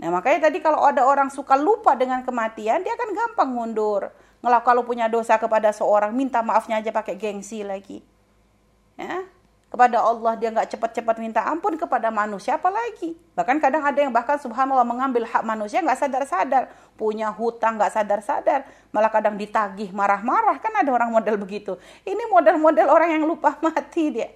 [0.08, 4.08] Nah makanya tadi kalau ada orang suka lupa dengan kematian, dia akan gampang mundur.
[4.40, 8.00] Ngelak kalau punya dosa kepada seorang, minta maafnya aja pakai gengsi lagi.
[8.96, 9.28] Ya,
[9.68, 13.20] kepada Allah dia nggak cepat-cepat minta ampun kepada manusia apalagi?
[13.36, 16.72] Bahkan kadang ada yang bahkan subhanallah mengambil hak manusia nggak sadar-sadar.
[16.96, 18.64] Punya hutang nggak sadar-sadar.
[18.96, 20.56] Malah kadang ditagih marah-marah.
[20.64, 21.76] Kan ada orang model begitu.
[22.08, 24.32] Ini model-model orang yang lupa mati dia.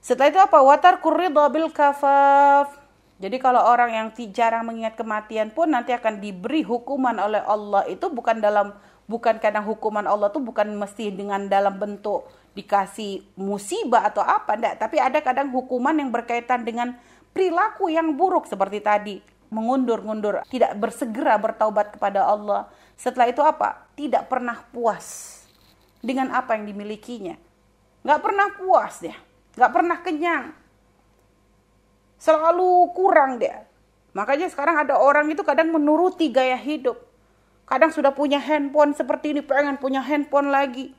[0.00, 0.56] Setelah itu apa?
[0.64, 2.81] Watar kuridha bil kafaf
[3.22, 8.10] Jadi kalau orang yang jarang mengingat kematian pun nanti akan diberi hukuman oleh Allah itu
[8.10, 8.74] bukan dalam
[9.06, 12.26] bukan kadang hukuman Allah itu bukan mesti dengan dalam bentuk
[12.58, 16.98] dikasih musibah atau apa enggak, tapi ada kadang hukuman yang berkaitan dengan
[17.30, 19.16] perilaku yang buruk seperti tadi,
[19.48, 22.68] mengundur-undur, tidak bersegera bertaubat kepada Allah.
[22.98, 23.88] Setelah itu apa?
[23.96, 25.38] Tidak pernah puas
[26.04, 27.38] dengan apa yang dimilikinya.
[28.04, 29.16] Nggak pernah puas dia,
[29.56, 30.44] nggak pernah kenyang
[32.22, 33.66] selalu kurang dia.
[34.14, 36.94] Makanya sekarang ada orang itu kadang menuruti gaya hidup.
[37.66, 40.94] Kadang sudah punya handphone seperti ini, pengen punya handphone lagi.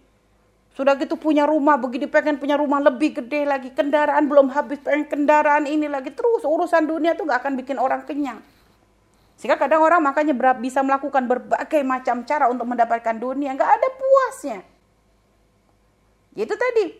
[0.74, 3.70] Sudah gitu punya rumah begini, pengen punya rumah lebih gede lagi.
[3.72, 6.10] Kendaraan belum habis, pengen kendaraan ini lagi.
[6.12, 8.42] Terus urusan dunia tuh gak akan bikin orang kenyang.
[9.38, 13.54] Sehingga kadang orang makanya bisa melakukan berbagai macam cara untuk mendapatkan dunia.
[13.54, 14.60] Gak ada puasnya.
[16.34, 16.98] Itu tadi,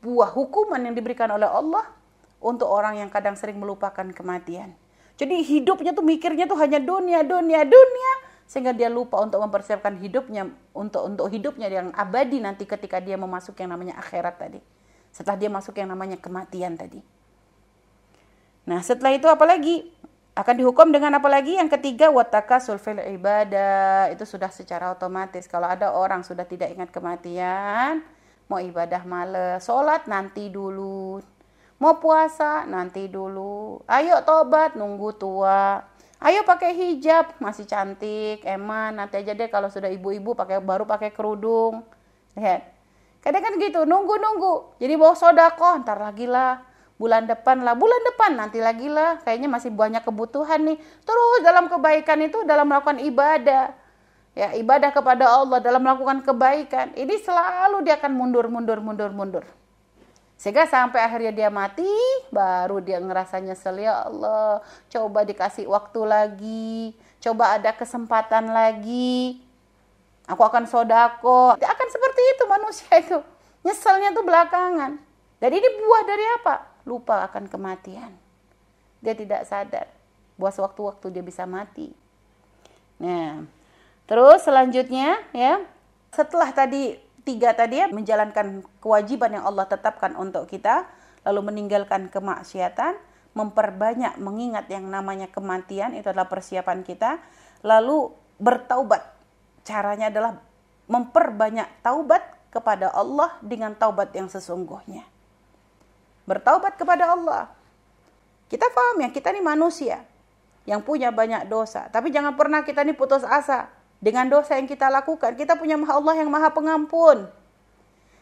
[0.00, 1.99] buah hukuman yang diberikan oleh Allah
[2.40, 4.72] untuk orang yang kadang sering melupakan kematian.
[5.20, 8.12] Jadi hidupnya tuh mikirnya tuh hanya dunia, dunia, dunia
[8.50, 13.62] sehingga dia lupa untuk mempersiapkan hidupnya untuk untuk hidupnya yang abadi nanti ketika dia memasuki
[13.62, 14.58] yang namanya akhirat tadi.
[15.14, 16.98] Setelah dia masuk yang namanya kematian tadi.
[18.66, 19.90] Nah, setelah itu apalagi?
[20.38, 21.58] Akan dihukum dengan apa lagi?
[21.58, 24.08] Yang ketiga, wataka sulfil ibadah.
[24.14, 25.50] Itu sudah secara otomatis.
[25.50, 28.00] Kalau ada orang sudah tidak ingat kematian,
[28.46, 31.18] mau ibadah males, sholat nanti dulu.
[31.80, 33.80] Mau puasa nanti dulu.
[33.88, 35.80] Ayo tobat nunggu tua.
[36.20, 39.00] Ayo pakai hijab masih cantik, eman.
[39.00, 41.80] Nanti aja deh kalau sudah ibu-ibu pakai baru pakai kerudung.
[42.36, 42.76] Lihat.
[43.24, 44.76] Kadang kan gitu, nunggu-nunggu.
[44.76, 46.60] Jadi bawa sodako, ntar lagi lah.
[47.00, 49.16] Bulan depan lah, bulan depan nanti lagi lah.
[49.24, 50.76] Kayaknya masih banyak kebutuhan nih.
[51.08, 53.72] Terus dalam kebaikan itu dalam melakukan ibadah.
[54.36, 56.92] Ya, ibadah kepada Allah dalam melakukan kebaikan.
[56.92, 59.44] Ini selalu dia akan mundur, mundur, mundur, mundur.
[60.40, 61.84] Sehingga sampai akhirnya dia mati,
[62.32, 64.64] baru dia ngerasa nyesel ya Allah.
[64.88, 69.44] Coba dikasih waktu lagi, coba ada kesempatan lagi.
[70.24, 71.60] Aku akan sodako.
[71.60, 73.20] Dia akan seperti itu manusia itu.
[73.68, 74.96] Nyeselnya tuh belakangan.
[75.44, 76.54] Dan ini buah dari apa?
[76.88, 78.08] Lupa akan kematian.
[79.04, 79.92] Dia tidak sadar.
[80.40, 81.92] Buat waktu-waktu dia bisa mati.
[82.96, 83.44] Nah,
[84.08, 85.60] terus selanjutnya ya,
[86.16, 86.96] setelah tadi
[87.30, 90.90] tiga tadi ya menjalankan kewajiban yang Allah tetapkan untuk kita,
[91.22, 92.98] lalu meninggalkan kemaksiatan,
[93.38, 97.22] memperbanyak mengingat yang namanya kematian itu adalah persiapan kita,
[97.62, 98.10] lalu
[98.42, 99.06] bertaubat.
[99.62, 100.42] Caranya adalah
[100.90, 105.06] memperbanyak taubat kepada Allah dengan taubat yang sesungguhnya.
[106.26, 107.54] Bertaubat kepada Allah.
[108.50, 110.02] Kita paham ya, kita ini manusia
[110.66, 113.70] yang punya banyak dosa, tapi jangan pernah kita ini putus asa
[114.00, 115.36] dengan dosa yang kita lakukan.
[115.36, 117.28] Kita punya Allah yang maha pengampun.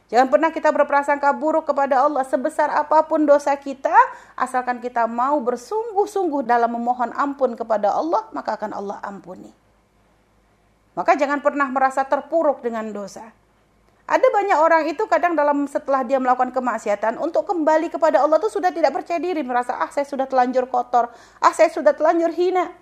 [0.09, 3.93] Jangan pernah kita berprasangka buruk kepada Allah sebesar apa pun dosa kita,
[4.41, 9.53] asalkan kita mau bersungguh-sungguh dalam memohon ampun kepada Allah, maka akan Allah ampuni.
[10.97, 13.31] Maka jangan pernah merasa terpuruk dengan dosa.
[14.09, 18.49] Ada banyak orang itu kadang dalam setelah dia melakukan kemaksiatan untuk kembali kepada Allah itu
[18.49, 21.13] sudah tidak percaya diri, merasa ah saya sudah telanjur kotor,
[21.45, 22.73] ah saya sudah telanjur hina.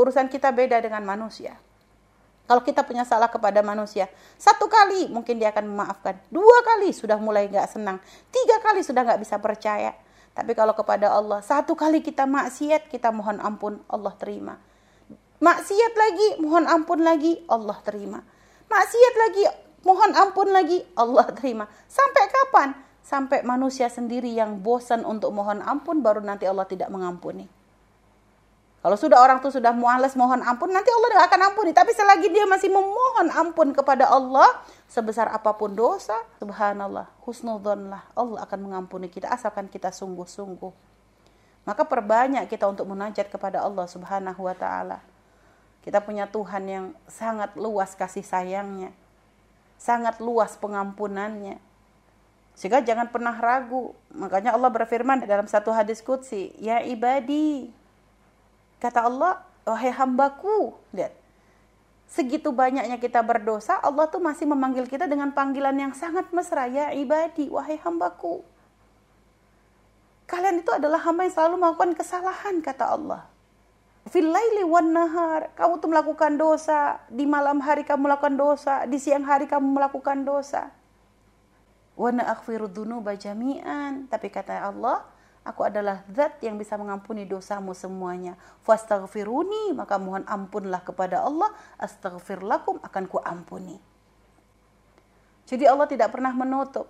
[0.00, 1.60] Urusan kita beda dengan manusia.
[2.44, 4.04] Kalau kita punya salah kepada manusia,
[4.36, 7.96] satu kali mungkin dia akan memaafkan, dua kali sudah mulai nggak senang,
[8.28, 9.96] tiga kali sudah nggak bisa percaya.
[10.34, 14.58] Tapi kalau kepada Allah, satu kali kita maksiat, kita mohon ampun, Allah terima.
[15.40, 18.20] Maksiat lagi, mohon ampun lagi, Allah terima.
[18.66, 19.44] Maksiat lagi,
[19.86, 21.64] mohon ampun lagi, Allah terima.
[21.86, 22.68] Sampai kapan?
[23.00, 27.63] Sampai manusia sendiri yang bosan untuk mohon ampun, baru nanti Allah tidak mengampuni.
[28.84, 31.72] Kalau sudah orang tuh sudah mualas mohon ampun, nanti Allah akan ampuni.
[31.72, 34.60] Tapi selagi dia masih memohon ampun kepada Allah,
[34.92, 40.68] sebesar apa pun dosa, subhanallah, husnudhonlah, Allah akan mengampuni kita asalkan kita sungguh-sungguh.
[41.64, 45.00] Maka perbanyak kita untuk munajat kepada Allah subhanahu wa ta'ala.
[45.80, 48.92] Kita punya Tuhan yang sangat luas kasih sayangnya.
[49.80, 51.56] Sangat luas pengampunannya.
[52.52, 53.96] Sehingga jangan pernah ragu.
[54.12, 57.72] Makanya Allah berfirman dalam satu hadis kudsi, Ya ibadi,
[58.84, 61.16] Kata Allah, wahai hambaku, lihat.
[62.04, 66.92] Segitu banyaknya kita berdosa, Allah tuh masih memanggil kita dengan panggilan yang sangat mesra, ya
[66.92, 68.44] ibadi, wahai hambaku.
[70.28, 73.24] Kalian itu adalah hamba yang selalu melakukan kesalahan, kata Allah.
[74.04, 79.24] Filaili wan nahar, kamu tuh melakukan dosa, di malam hari kamu melakukan dosa, di siang
[79.24, 80.68] hari kamu melakukan dosa.
[81.96, 85.08] Wa akhfiru dzunuba jami'an, tapi kata Allah,
[85.44, 88.32] Aku adalah zat yang bisa mengampuni dosamu semuanya.
[88.64, 91.52] Fastaghfiruni, maka mohon ampunlah kepada Allah.
[91.76, 93.76] Astaghfir lakum, akan ku ampuni.
[95.44, 96.88] Jadi Allah tidak pernah menutup.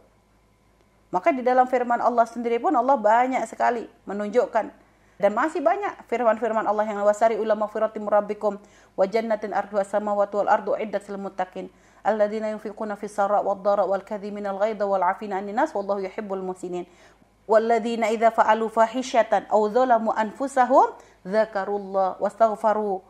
[1.10, 4.66] Maka di dalam firman Allah sendiri pun Allah banyak sekali menunjukkan
[5.14, 8.58] Dan masih banyak firman-firman Allah yang wasari ulama firati murabbikum
[8.98, 11.70] wa jannatin ardu samawati wal ardu iddat lil muttaqin
[12.02, 16.02] alladzina yunfiquna fis sarra wad dara wal kadhimina al ghaidha wal 'afina 'anil nas wallahu
[16.02, 16.82] yuhibbul muhsinin.
[17.44, 20.96] Walladzina idza fa'alu fahishatan aw dzalamu anfusahum
[21.28, 23.04] dzakarullah wastaghfaru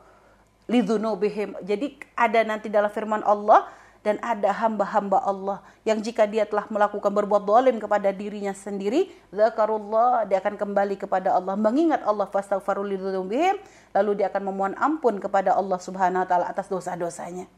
[0.66, 1.54] lidzunubihim.
[1.62, 3.68] Jadi ada nanti dalam firman Allah
[4.04, 5.58] dan ada hamba-hamba Allah
[5.88, 11.32] yang jika dia telah melakukan berbuat dolim kepada dirinya sendiri, zakarullah, dia akan kembali kepada
[11.32, 16.68] Allah, mengingat Allah fastaghfarul lalu dia akan memohon ampun kepada Allah Subhanahu wa taala atas
[16.68, 17.48] dosa-dosanya.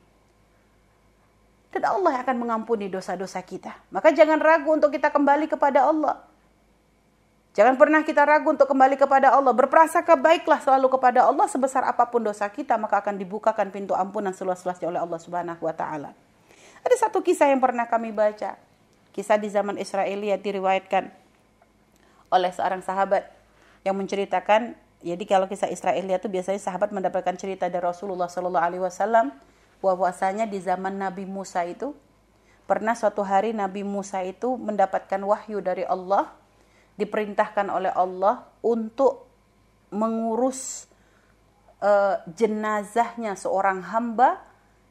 [1.75, 3.75] Dan Allah akan mengampuni dosa-dosa kita.
[3.91, 6.25] Maka jangan ragu untuk kita kembali kepada Allah.
[7.57, 9.57] Jangan pernah kita ragu untuk kembali kepada Allah.
[9.57, 14.37] Berprasangka baiklah selalu kepada Allah sebesar apa pun dosa kita, maka akan dibukakan pintu ampunan
[14.37, 16.13] seluas-luasnya oleh Allah Subhanahu wa taala.
[16.85, 18.61] Ada satu kisah yang pernah kami baca.
[19.17, 21.09] Kisah di zaman Israelia diriwayatkan
[22.29, 23.25] oleh seorang sahabat
[23.89, 28.83] yang menceritakan jadi kalau kisah Israelia itu biasanya sahabat mendapatkan cerita dari Rasulullah Shallallahu Alaihi
[28.85, 29.33] Wasallam
[29.81, 31.97] bahwasanya di zaman Nabi Musa itu
[32.69, 36.33] pernah suatu hari Nabi Musa itu mendapatkan wahyu dari Allah
[36.97, 39.29] diperintahkan oleh Allah untuk
[39.93, 40.89] mengurus
[41.81, 44.43] uh, jenazahnya seorang hamba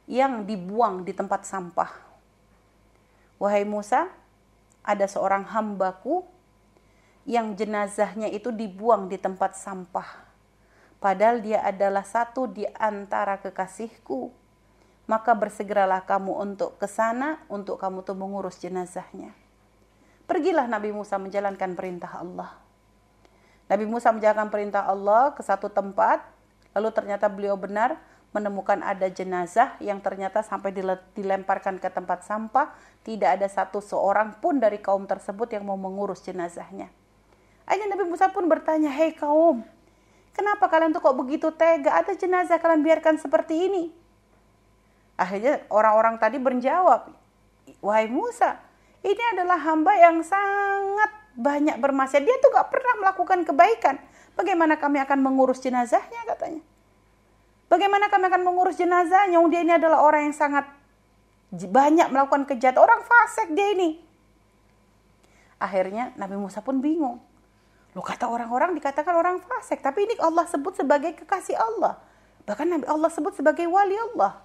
[0.06, 1.91] yang dibuang di tempat sampah.
[3.41, 4.08] Wahai Musa,
[4.86, 6.24] ada seorang hambaku
[7.26, 10.26] yang jenazahnya itu dibuang di tempat sampah.
[11.01, 14.32] Padahal dia adalah satu di antara kekasihku.
[15.06, 19.44] Maka bersegeralah kamu untuk ke sana untuk kamu tuh mengurus jenazahnya.
[20.26, 22.57] Pergilah Nabi Musa menjalankan perintah Allah.
[23.65, 26.21] Nabi Musa menjalankan perintah Allah ke satu tempat,
[26.73, 27.97] lalu ternyata beliau benar
[28.36, 30.76] menemukan ada jenazah yang ternyata sampai
[31.15, 32.76] dilemparkan ke tempat sampah,
[33.07, 36.91] tidak ada satu seorang pun dari kaum tersebut yang mau mengurus jenazahnya.
[37.63, 39.63] Akhirnya Nabi Musa pun bertanya, "Hei kaum,
[40.36, 41.95] kenapa kalian tuh kok begitu tega?
[41.95, 43.84] Ada jenazah kalian biarkan seperti ini?"
[45.15, 47.07] Akhirnya orang-orang tadi menjawab,
[47.80, 48.59] "Wahai Musa,
[49.06, 52.26] ini adalah hamba yang sangat banyak bermaksiat.
[52.26, 53.95] Dia tuh gak pernah melakukan kebaikan.
[54.34, 56.66] Bagaimana kami akan mengurus jenazahnya?" katanya.
[57.70, 59.41] Bagaimana kami akan mengurus jenazahnya?
[59.49, 60.66] Dia ini adalah orang yang sangat
[61.53, 62.82] banyak melakukan kejahatan.
[62.82, 64.01] Orang fasik dia ini.
[65.58, 67.22] Akhirnya Nabi Musa pun bingung.
[67.95, 69.80] Lo kata orang-orang dikatakan orang fasik.
[69.80, 71.97] Tapi ini Allah sebut sebagai kekasih Allah.
[72.45, 74.43] Bahkan Nabi Allah sebut sebagai wali Allah.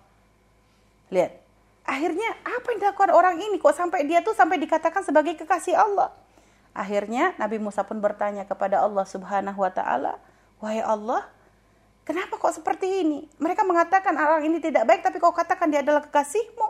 [1.11, 1.50] Lihat.
[1.85, 3.57] Akhirnya apa yang dilakukan orang ini?
[3.57, 6.13] Kok sampai dia tuh sampai dikatakan sebagai kekasih Allah?
[6.71, 10.23] Akhirnya Nabi Musa pun bertanya kepada Allah subhanahu wa ta'ala.
[10.63, 11.27] Wahai Allah,
[12.11, 13.29] Kenapa kok seperti ini?
[13.39, 16.69] Mereka mengatakan orang ini tidak baik, tapi kau katakan dia adalah kekasihmu.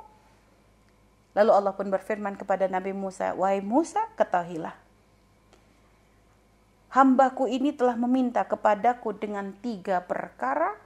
[1.32, 4.74] Lalu Allah pun berfirman kepada Nabi Musa, Wahai Musa, ketahuilah.
[6.92, 10.76] Hambaku ini telah meminta kepadaku dengan tiga perkara,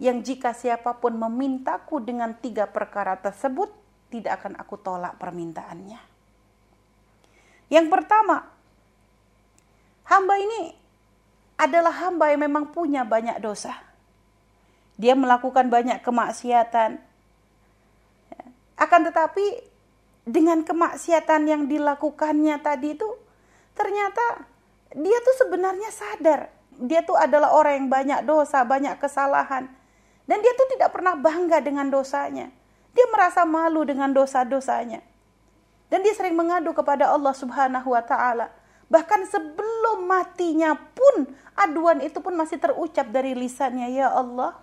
[0.00, 3.68] yang jika siapa pun memintaku dengan tiga perkara tersebut,
[4.08, 6.00] tidak akan aku tolak permintaannya.
[7.68, 8.48] Yang pertama,
[10.08, 10.74] hamba ini
[11.60, 13.76] adalah hamba yang memang punya banyak dosa.
[14.96, 16.98] Dia melakukan banyak kemaksiatan.
[18.80, 19.60] Akan tetapi
[20.24, 23.08] dengan kemaksiatan yang dilakukannya tadi itu
[23.76, 24.48] ternyata
[24.96, 26.40] dia tuh sebenarnya sadar
[26.80, 29.68] dia tuh adalah orang yang banyak dosa, banyak kesalahan.
[30.30, 32.54] Dan dia tuh tidak pernah bangga dengan dosanya.
[32.94, 35.02] Dia merasa malu dengan dosa-dosanya.
[35.90, 38.54] Dan dia sering mengadu kepada Allah Subhanahu wa taala.
[38.86, 41.26] Bahkan sebelum matinya pun
[41.58, 44.54] aduan itu pun masih terucap dari lisannya, ya Allah.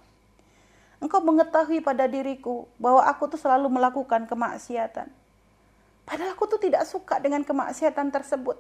[1.04, 5.12] Engkau mengetahui pada diriku bahwa aku tuh selalu melakukan kemaksiatan.
[6.08, 8.56] Padahal aku tuh tidak suka dengan kemaksiatan tersebut.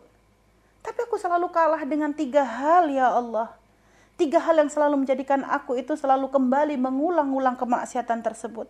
[0.83, 3.55] Tapi aku selalu kalah dengan tiga hal ya Allah.
[4.17, 8.65] Tiga hal yang selalu menjadikan aku itu selalu kembali mengulang-ulang kemaksiatan tersebut.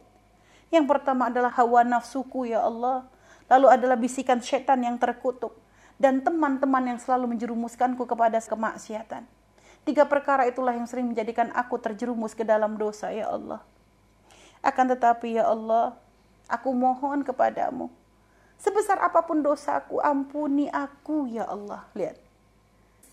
[0.67, 3.07] Yang pertama adalah hawa nafsuku ya Allah.
[3.47, 5.55] Lalu adalah bisikan setan yang terkutuk
[5.95, 9.23] dan teman-teman yang selalu menjerumuskanku kepada kemaksiatan.
[9.87, 13.63] Tiga perkara itulah yang sering menjadikan aku terjerumus ke dalam dosa, ya Allah.
[14.59, 15.95] Akan tetapi, ya Allah,
[16.51, 17.87] aku mohon kepadamu.
[18.59, 21.87] Sebesar apa pun dosaku, ampuni aku, ya Allah.
[21.95, 22.26] Lihat.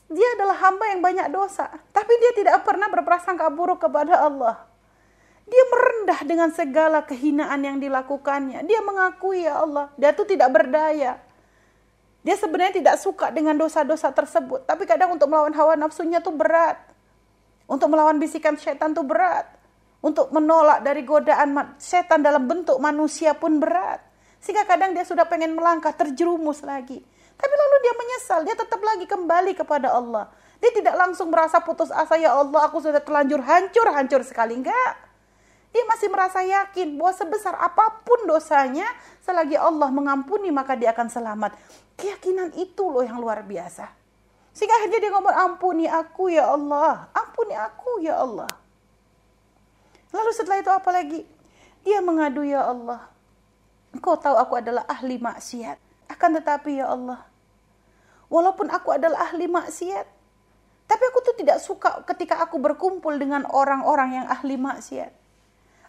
[0.09, 1.69] Dia adalah hamba yang banyak dosa.
[1.93, 4.69] Tapi dia tidak pernah berprasangka buruk kepada Allah.
[5.45, 8.65] Dia merendah dengan segala kehinaan yang dilakukannya.
[8.65, 11.21] Dia mengakui, ya Allah, dia itu tidak berdaya
[12.25, 16.81] dia sebenarnya tidak suka dengan dosa-dosa tersebut, tapi kadang untuk melawan hawa nafsunya tuh berat.
[17.69, 19.45] Untuk melawan bisikan setan tuh berat.
[20.01, 24.01] Untuk menolak dari godaan setan dalam bentuk manusia pun berat.
[24.41, 27.05] Sehingga kadang dia sudah pengen melangkah, terjerumus lagi.
[27.35, 30.31] Tapi lalu dia menyesal, dia tetap lagi kembali kepada Allah.
[30.63, 34.57] Dia tidak langsung merasa putus asa, ya Allah aku sudah terlanjur hancur, hancur sekali.
[34.57, 34.97] Enggak.
[35.75, 38.87] Dia masih merasa yakin bahwa sebesar apa pun dosanya,
[39.27, 41.59] selagi Allah mengampuni maka dia akan selamat.
[41.99, 43.91] Keyakinan itu loh yang luar biasa.
[44.55, 48.47] Sehingga akhirnya dia ngomong, ampuni aku ya Allah, ampuni aku ya Allah.
[50.15, 51.27] Lalu setelah itu apa lagi?
[51.83, 53.11] Dia mengadu ya Allah.
[53.91, 55.84] Engkau tahu aku adalah ahli maksiat.
[56.09, 57.25] Akan tetapi ya Allah,
[58.29, 60.07] walaupun aku adalah ahli maksiat,
[60.85, 65.11] tapi aku tuh tidak suka ketika aku berkumpul dengan orang-orang yang ahli maksiat.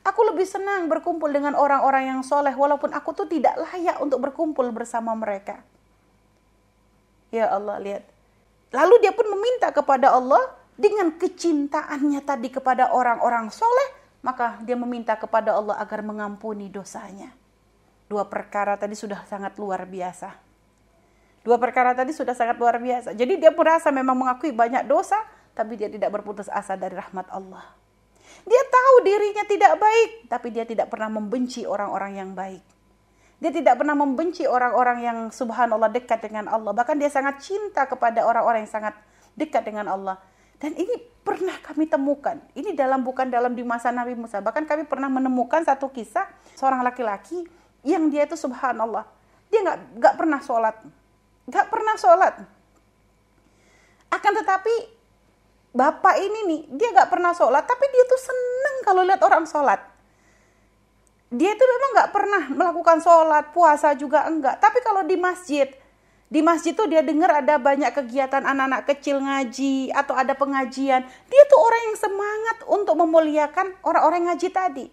[0.05, 4.69] Aku lebih senang berkumpul dengan orang-orang yang soleh walaupun aku tuh tidak layak untuk berkumpul
[4.69, 5.65] bersama mereka.
[7.33, 8.05] Ya Allah lihat.
[8.69, 13.89] Lalu dia pun meminta kepada Allah dengan kecintaannya tadi kepada orang-orang soleh,
[14.21, 17.33] maka dia meminta kepada Allah agar mengampuni dosanya.
[18.05, 20.29] Dua perkara tadi sudah sangat luar biasa.
[21.45, 23.13] Dua perkara tadi sudah sangat luar biasa.
[23.13, 25.17] Jadi dia merasa memang mengakui banyak dosa,
[25.53, 27.65] tapi dia tidak berputus asa dari rahmat Allah.
[28.45, 32.61] Dia tahu dirinya tidak baik, tapi dia tidak pernah membenci orang-orang yang baik.
[33.41, 36.71] Dia tidak pernah membenci orang-orang yang subhanallah dekat dengan Allah.
[36.73, 38.97] Bahkan dia sangat cinta kepada orang-orang yang sangat
[39.37, 40.17] dekat dengan Allah.
[40.55, 42.39] Dan ini pernah kami temukan.
[42.55, 44.39] Ini dalam bukan dalam di masa Nabi Musa.
[44.39, 46.25] Bahkan kami pernah menemukan satu kisah
[46.55, 47.43] seorang laki-laki
[47.85, 49.05] yang dia itu subhanallah.
[49.53, 50.75] Dia nggak nggak pernah sholat
[51.45, 52.41] Gak pernah sholat.
[54.09, 54.75] Akan tetapi
[55.75, 59.81] bapak ini nih, dia gak pernah sholat, tapi dia tuh seneng kalau lihat orang sholat.
[61.29, 64.57] Dia itu memang gak pernah melakukan sholat, puasa juga enggak.
[64.57, 65.69] Tapi kalau di masjid,
[66.25, 71.05] di masjid tuh dia dengar ada banyak kegiatan anak-anak kecil ngaji atau ada pengajian.
[71.05, 74.85] Dia tuh orang yang semangat untuk memuliakan orang-orang ngaji tadi.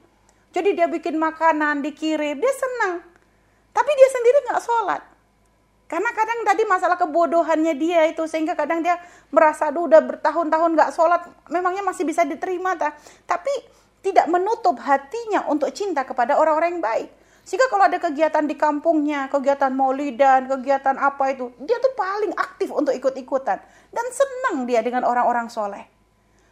[0.52, 3.00] Jadi dia bikin makanan, dikirim, dia senang.
[3.72, 5.02] Tapi dia sendiri nggak sholat.
[5.88, 8.96] Karena kadang tadi masalah kebodohannya dia itu sehingga kadang dia
[9.28, 11.20] merasa aduh udah bertahun-tahun nggak sholat
[11.52, 12.96] memangnya masih bisa diterima tak?
[13.28, 13.52] Tapi
[14.00, 17.08] tidak menutup hatinya untuk cinta kepada orang-orang yang baik.
[17.42, 22.70] Sehingga kalau ada kegiatan di kampungnya, kegiatan maulidan, kegiatan apa itu, dia tuh paling aktif
[22.70, 23.58] untuk ikut-ikutan.
[23.90, 25.82] Dan senang dia dengan orang-orang soleh.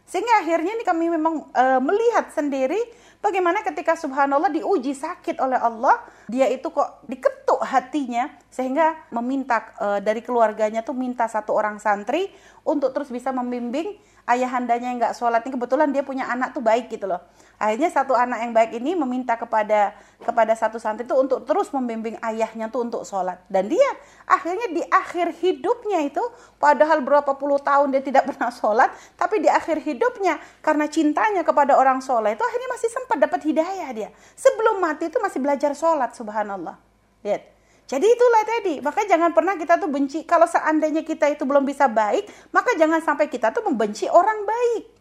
[0.03, 2.77] Sehingga akhirnya ini kami memang e, melihat sendiri
[3.21, 9.87] Bagaimana ketika subhanallah diuji sakit oleh Allah, dia itu kok diketuk hatinya sehingga meminta e,
[10.01, 12.33] dari keluarganya tuh minta satu orang santri
[12.65, 13.93] untuk terus bisa membimbing
[14.25, 15.45] ayahandanya yang nggak sholat.
[15.45, 17.21] Ini kebetulan dia punya anak tuh baik gitu loh
[17.61, 22.17] akhirnya satu anak yang baik ini meminta kepada kepada satu santri itu untuk terus membimbing
[22.25, 23.91] ayahnya tuh untuk sholat dan dia
[24.25, 26.23] akhirnya di akhir hidupnya itu
[26.57, 31.77] padahal berapa puluh tahun dia tidak pernah sholat tapi di akhir hidupnya karena cintanya kepada
[31.77, 36.17] orang sholat itu akhirnya masih sempat dapat hidayah dia sebelum mati itu masih belajar sholat
[36.17, 36.81] subhanallah
[37.21, 40.23] lihat jadi itulah tadi, maka jangan pernah kita tuh benci.
[40.23, 42.23] Kalau seandainya kita itu belum bisa baik,
[42.55, 45.00] maka jangan sampai kita tuh membenci orang baik.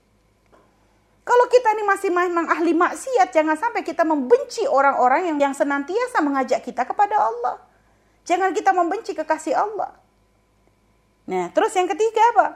[1.20, 6.18] Kalau kita ini masih memang ahli maksiat, jangan sampai kita membenci orang-orang yang yang senantiasa
[6.24, 7.60] mengajak kita kepada Allah.
[8.24, 9.96] Jangan kita membenci kekasih Allah.
[11.28, 12.46] Nah, terus yang ketiga apa?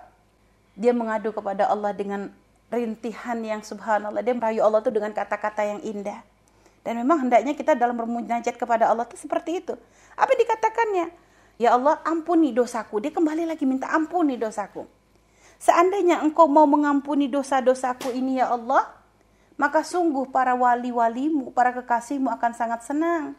[0.74, 2.32] Dia mengadu kepada Allah dengan
[2.72, 4.24] rintihan yang subhanallah.
[4.24, 6.24] Dia merayu Allah itu dengan kata-kata yang indah.
[6.84, 9.74] Dan memang hendaknya kita dalam bermunajat kepada Allah itu seperti itu.
[10.18, 11.06] Apa dikatakannya?
[11.56, 12.98] Ya Allah ampuni dosaku.
[12.98, 14.84] Dia kembali lagi minta ampuni dosaku.
[15.64, 18.84] Seandainya engkau mau mengampuni dosa-dosaku ini ya Allah,
[19.56, 23.32] maka sungguh para wali-walimu, para kekasihmu akan sangat senang.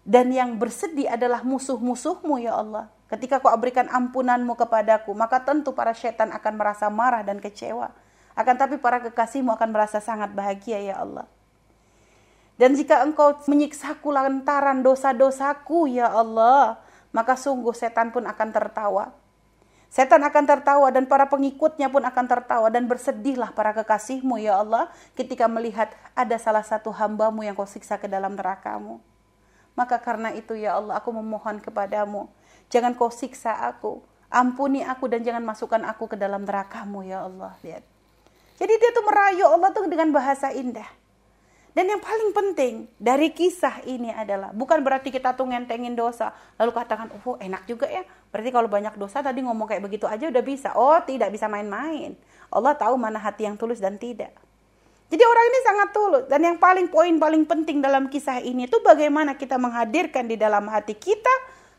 [0.00, 2.88] Dan yang bersedih adalah musuh-musuhmu ya Allah.
[3.12, 7.92] Ketika kau berikan ampunanmu kepadaku, maka tentu para setan akan merasa marah dan kecewa.
[8.32, 11.28] Akan tapi para kekasihmu akan merasa sangat bahagia ya Allah.
[12.56, 16.80] Dan jika engkau menyiksaku lantaran dosa-dosaku, ya Allah,
[17.12, 19.12] maka sungguh setan pun akan tertawa.
[19.92, 24.88] Setan akan tertawa dan para pengikutnya pun akan tertawa dan bersedihlah para kekasihmu ya Allah
[25.12, 29.04] ketika melihat ada salah satu hambamu yang kau siksa ke dalam nerakamu.
[29.76, 32.32] Maka karena itu ya Allah aku memohon kepadamu,
[32.72, 34.00] jangan kau siksa aku,
[34.32, 37.52] ampuni aku dan jangan masukkan aku ke dalam nerakamu ya Allah.
[37.60, 37.84] Lihat.
[38.56, 40.88] Jadi dia tuh merayu Allah tuh dengan bahasa indah.
[41.72, 46.68] Dan yang paling penting dari kisah ini adalah bukan berarti kita tuh ngentengin dosa lalu
[46.76, 50.42] katakan oh enak juga ya berarti kalau banyak dosa tadi ngomong kayak begitu aja udah
[50.42, 50.72] bisa.
[50.74, 52.16] Oh tidak bisa main-main.
[52.48, 54.32] Allah tahu mana hati yang tulus dan tidak.
[55.12, 56.24] Jadi orang ini sangat tulus.
[56.26, 60.64] Dan yang paling poin paling penting dalam kisah ini itu bagaimana kita menghadirkan di dalam
[60.72, 61.34] hati kita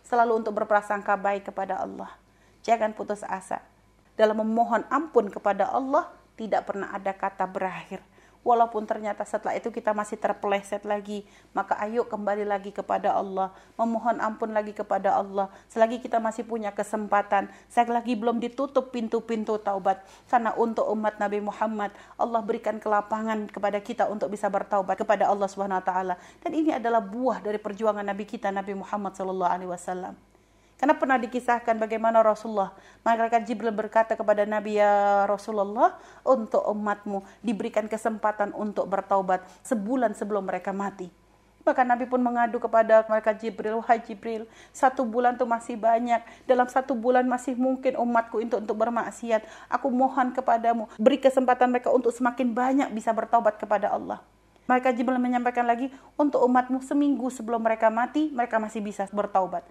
[0.06, 2.14] selalu untuk berprasangka baik kepada Allah.
[2.62, 3.66] Jangan putus asa.
[4.14, 8.13] Dalam memohon ampun kepada Allah tidak pernah ada kata berakhir
[8.44, 11.24] walaupun ternyata setelah itu kita masih terpeleset lagi,
[11.56, 15.50] maka ayo kembali lagi kepada Allah, memohon ampun lagi kepada Allah.
[15.72, 20.04] Selagi kita masih punya kesempatan, selagi belum ditutup pintu-pintu taubat.
[20.28, 25.48] Karena untuk umat Nabi Muhammad, Allah berikan kelapangan kepada kita untuk bisa bertaubat kepada Allah
[25.48, 26.16] Subhanahu wa taala.
[26.44, 30.33] Dan ini adalah buah dari perjuangan Nabi kita Nabi Muhammad sallallahu alaihi wasallam.
[30.78, 32.76] Karena pernah dikisahkan bagaimana Rasulullah,
[33.08, 35.96] malaikat Jibril berkata kepada Nabi ya Rasulullah,
[36.28, 41.24] untuk umatmu diberikan kesempatan untuk bertaubat sebulan sebelum mereka mati.
[41.64, 44.44] Maka Nabi pun mengadu kepada malaikat Jibril, wahai Jibril,
[44.76, 46.20] satu bulan itu masih banyak.
[46.44, 49.48] Dalam satu bulan masih mungkin umatku untuk untuk bermaksiat.
[49.72, 54.20] Aku mohon kepadamu, beri kesempatan mereka untuk semakin banyak bisa bertaubat kepada Allah.
[54.68, 55.88] Malaikat Jibril menyampaikan lagi,
[56.20, 59.64] untuk umatmu seminggu sebelum mereka mati, mereka masih bisa bertaubat.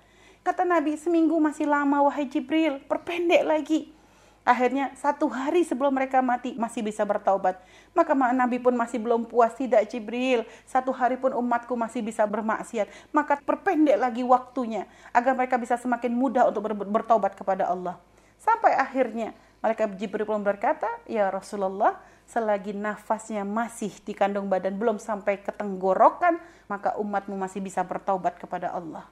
[0.42, 3.80] Kata Nabi, seminggu masih lama wahai Jibril, perpendek lagi.
[4.42, 7.62] Akhirnya satu hari sebelum mereka mati masih bisa bertaubat.
[7.94, 10.42] Maka Nabi pun masih belum puas, tidak Jibril.
[10.66, 12.90] Satu hari pun umatku masih bisa bermaksiat.
[13.14, 17.94] Maka perpendek lagi waktunya agar mereka bisa semakin mudah untuk ber bertaubat kepada Allah.
[18.42, 19.30] Sampai akhirnya
[19.62, 25.54] Malaikat Jibril pun berkata, Ya Rasulullah, selagi nafasnya masih di kandung badan belum sampai ke
[25.54, 29.06] tenggorokan, maka umatmu masih bisa bertaubat kepada Allah.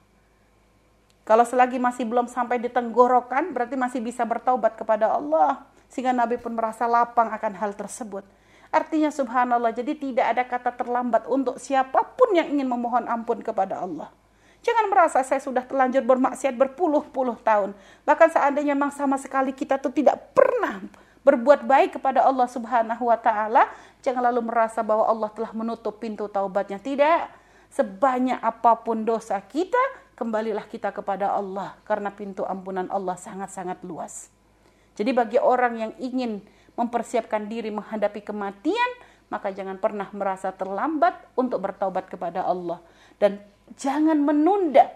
[1.25, 5.65] Kalau selagi masih belum sampai di tenggorokan, berarti masih bisa bertaubat kepada Allah.
[5.91, 8.23] Sehingga Nabi pun merasa lapang akan hal tersebut.
[8.71, 13.83] Artinya subhanallah, jadi tidak ada kata terlambat untuk siapa pun yang ingin memohon ampun kepada
[13.83, 14.15] Allah.
[14.61, 17.75] Jangan merasa saya sudah terlanjur bermaksiat berpuluh-puluh tahun.
[18.05, 20.85] Bahkan seandainya memang sama sekali kita tuh tidak pernah
[21.25, 23.69] berbuat baik kepada Allah Subhanahu wa taala,
[24.01, 26.81] jangan lalu merasa bahwa Allah telah menutup pintu taubatnya.
[26.81, 27.41] Tidak.
[27.71, 29.79] Sebanyak apa pun dosa kita,
[30.21, 34.29] kembalilah kita kepada Allah karena pintu ampunan Allah sangat-sangat luas.
[34.93, 36.45] Jadi bagi orang yang ingin
[36.77, 38.91] mempersiapkan diri menghadapi kematian,
[39.33, 42.85] maka jangan pernah merasa terlambat untuk bertaubat kepada Allah
[43.17, 43.41] dan
[43.81, 44.93] jangan menunda.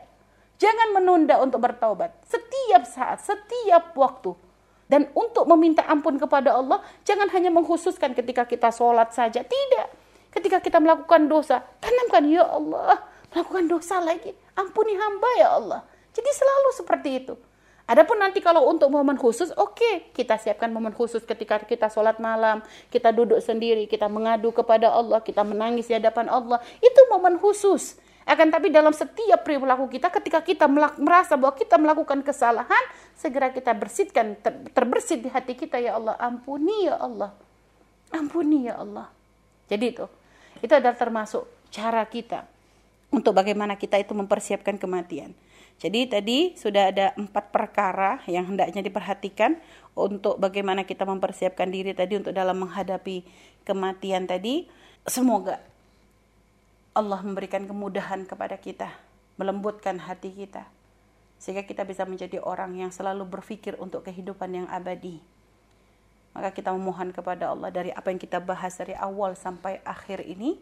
[0.61, 2.15] Jangan menunda untuk bertaubat.
[2.29, 4.37] Setiap saat, setiap waktu.
[4.85, 9.43] Dan untuk meminta ampun kepada Allah, jangan hanya mengkhususkan ketika kita sholat saja.
[9.43, 9.89] Tidak.
[10.31, 13.03] Ketika kita melakukan dosa, tanamkan, Ya Allah,
[13.35, 14.44] melakukan dosa lagi.
[14.55, 15.81] Ampuni hamba ya Allah.
[16.15, 17.35] Jadi selalu seperti itu.
[17.85, 22.17] Adapun nanti kalau untuk momen khusus, oke, okay, kita siapkan momen khusus ketika kita sholat
[22.17, 26.65] malam, kita duduk sendiri, kita mengadu kepada Allah, kita menangis di hadapan Allah.
[26.81, 28.01] Itu momen khusus.
[28.25, 30.65] Akan tapi dalam setiap perilaku kita, ketika kita
[30.97, 36.17] merasa bahwa kita melakukan kesalahan, segera kita bersihkan, ter terbersih di hati kita, ya Allah,
[36.17, 37.37] ampuni ya Allah.
[38.17, 39.13] Ampuni ya Allah.
[39.69, 40.09] Jadi itu,
[40.65, 42.49] itu adalah termasuk cara kita
[43.15, 45.33] untuk bagaimana kita itu mempersiapkan kematian.
[45.79, 49.59] Jadi tadi sudah ada empat perkara yang hendaknya diperhatikan
[49.95, 53.27] untuk bagaimana kita mempersiapkan diri tadi untuk dalam menghadapi
[53.67, 54.67] kematian tadi.
[55.07, 55.59] Semoga
[56.95, 58.87] Allah memberikan kemudahan kepada kita,
[59.35, 60.71] melembutkan hati kita,
[61.43, 65.19] sehingga kita bisa menjadi orang yang selalu berpikir untuk kehidupan yang abadi.
[66.35, 70.59] Maka kita memohon kepada Allah dari apa yang kita bahas dari awal sampai akhir ini,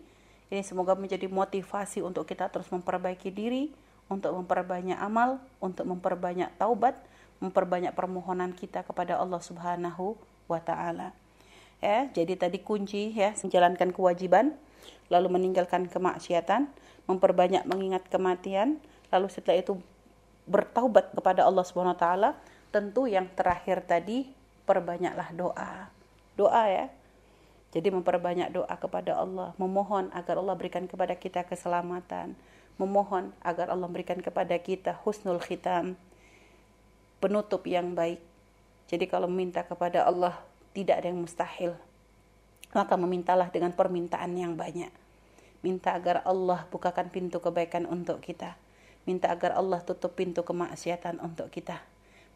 [0.52, 3.72] ini semoga menjadi motivasi untuk kita terus memperbaiki diri,
[4.12, 6.92] untuk memperbanyak amal, untuk memperbanyak taubat,
[7.40, 11.16] memperbanyak permohonan kita kepada Allah Subhanahu wa taala.
[11.80, 14.54] Ya, jadi tadi kunci ya menjalankan kewajiban,
[15.08, 16.68] lalu meninggalkan kemaksiatan,
[17.08, 18.76] memperbanyak mengingat kematian,
[19.08, 19.80] lalu setelah itu
[20.44, 22.30] bertaubat kepada Allah Subhanahu wa taala.
[22.68, 24.28] Tentu yang terakhir tadi
[24.68, 25.88] perbanyaklah doa.
[26.36, 26.86] Doa ya,
[27.72, 32.36] jadi memperbanyak doa kepada Allah, memohon agar Allah berikan kepada kita keselamatan,
[32.76, 35.96] memohon agar Allah berikan kepada kita husnul khitam,
[37.16, 38.20] penutup yang baik.
[38.92, 40.36] Jadi kalau meminta kepada Allah
[40.76, 41.72] tidak ada yang mustahil.
[42.76, 44.92] Maka memintalah dengan permintaan yang banyak.
[45.64, 48.60] Minta agar Allah bukakan pintu kebaikan untuk kita.
[49.08, 51.80] Minta agar Allah tutup pintu kemaksiatan untuk kita.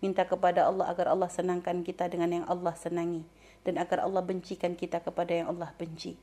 [0.00, 3.24] Minta kepada Allah agar Allah senangkan kita dengan yang Allah senangi
[3.66, 6.14] dan agar Allah bencikan kita kepada yang Allah benci.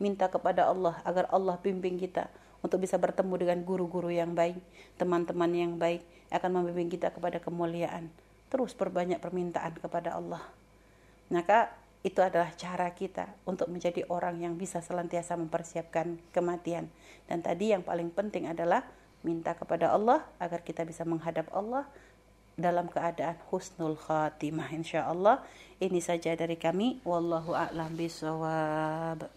[0.00, 2.32] Minta kepada Allah agar Allah bimbing kita
[2.64, 4.56] untuk bisa bertemu dengan guru-guru yang baik,
[4.96, 6.00] teman-teman yang baik,
[6.32, 8.08] akan membimbing kita kepada kemuliaan.
[8.48, 10.40] Terus perbanyak permintaan kepada Allah.
[11.28, 11.76] Maka
[12.06, 16.88] itu adalah cara kita untuk menjadi orang yang bisa selantiasa mempersiapkan kematian.
[17.26, 18.86] Dan tadi yang paling penting adalah
[19.26, 21.90] minta kepada Allah agar kita bisa menghadap Allah
[22.56, 25.44] dalam keadaan husnul khatimah insyaallah
[25.76, 27.04] ini saja dari kami.
[27.04, 29.28] Wallahu a'lam bisawab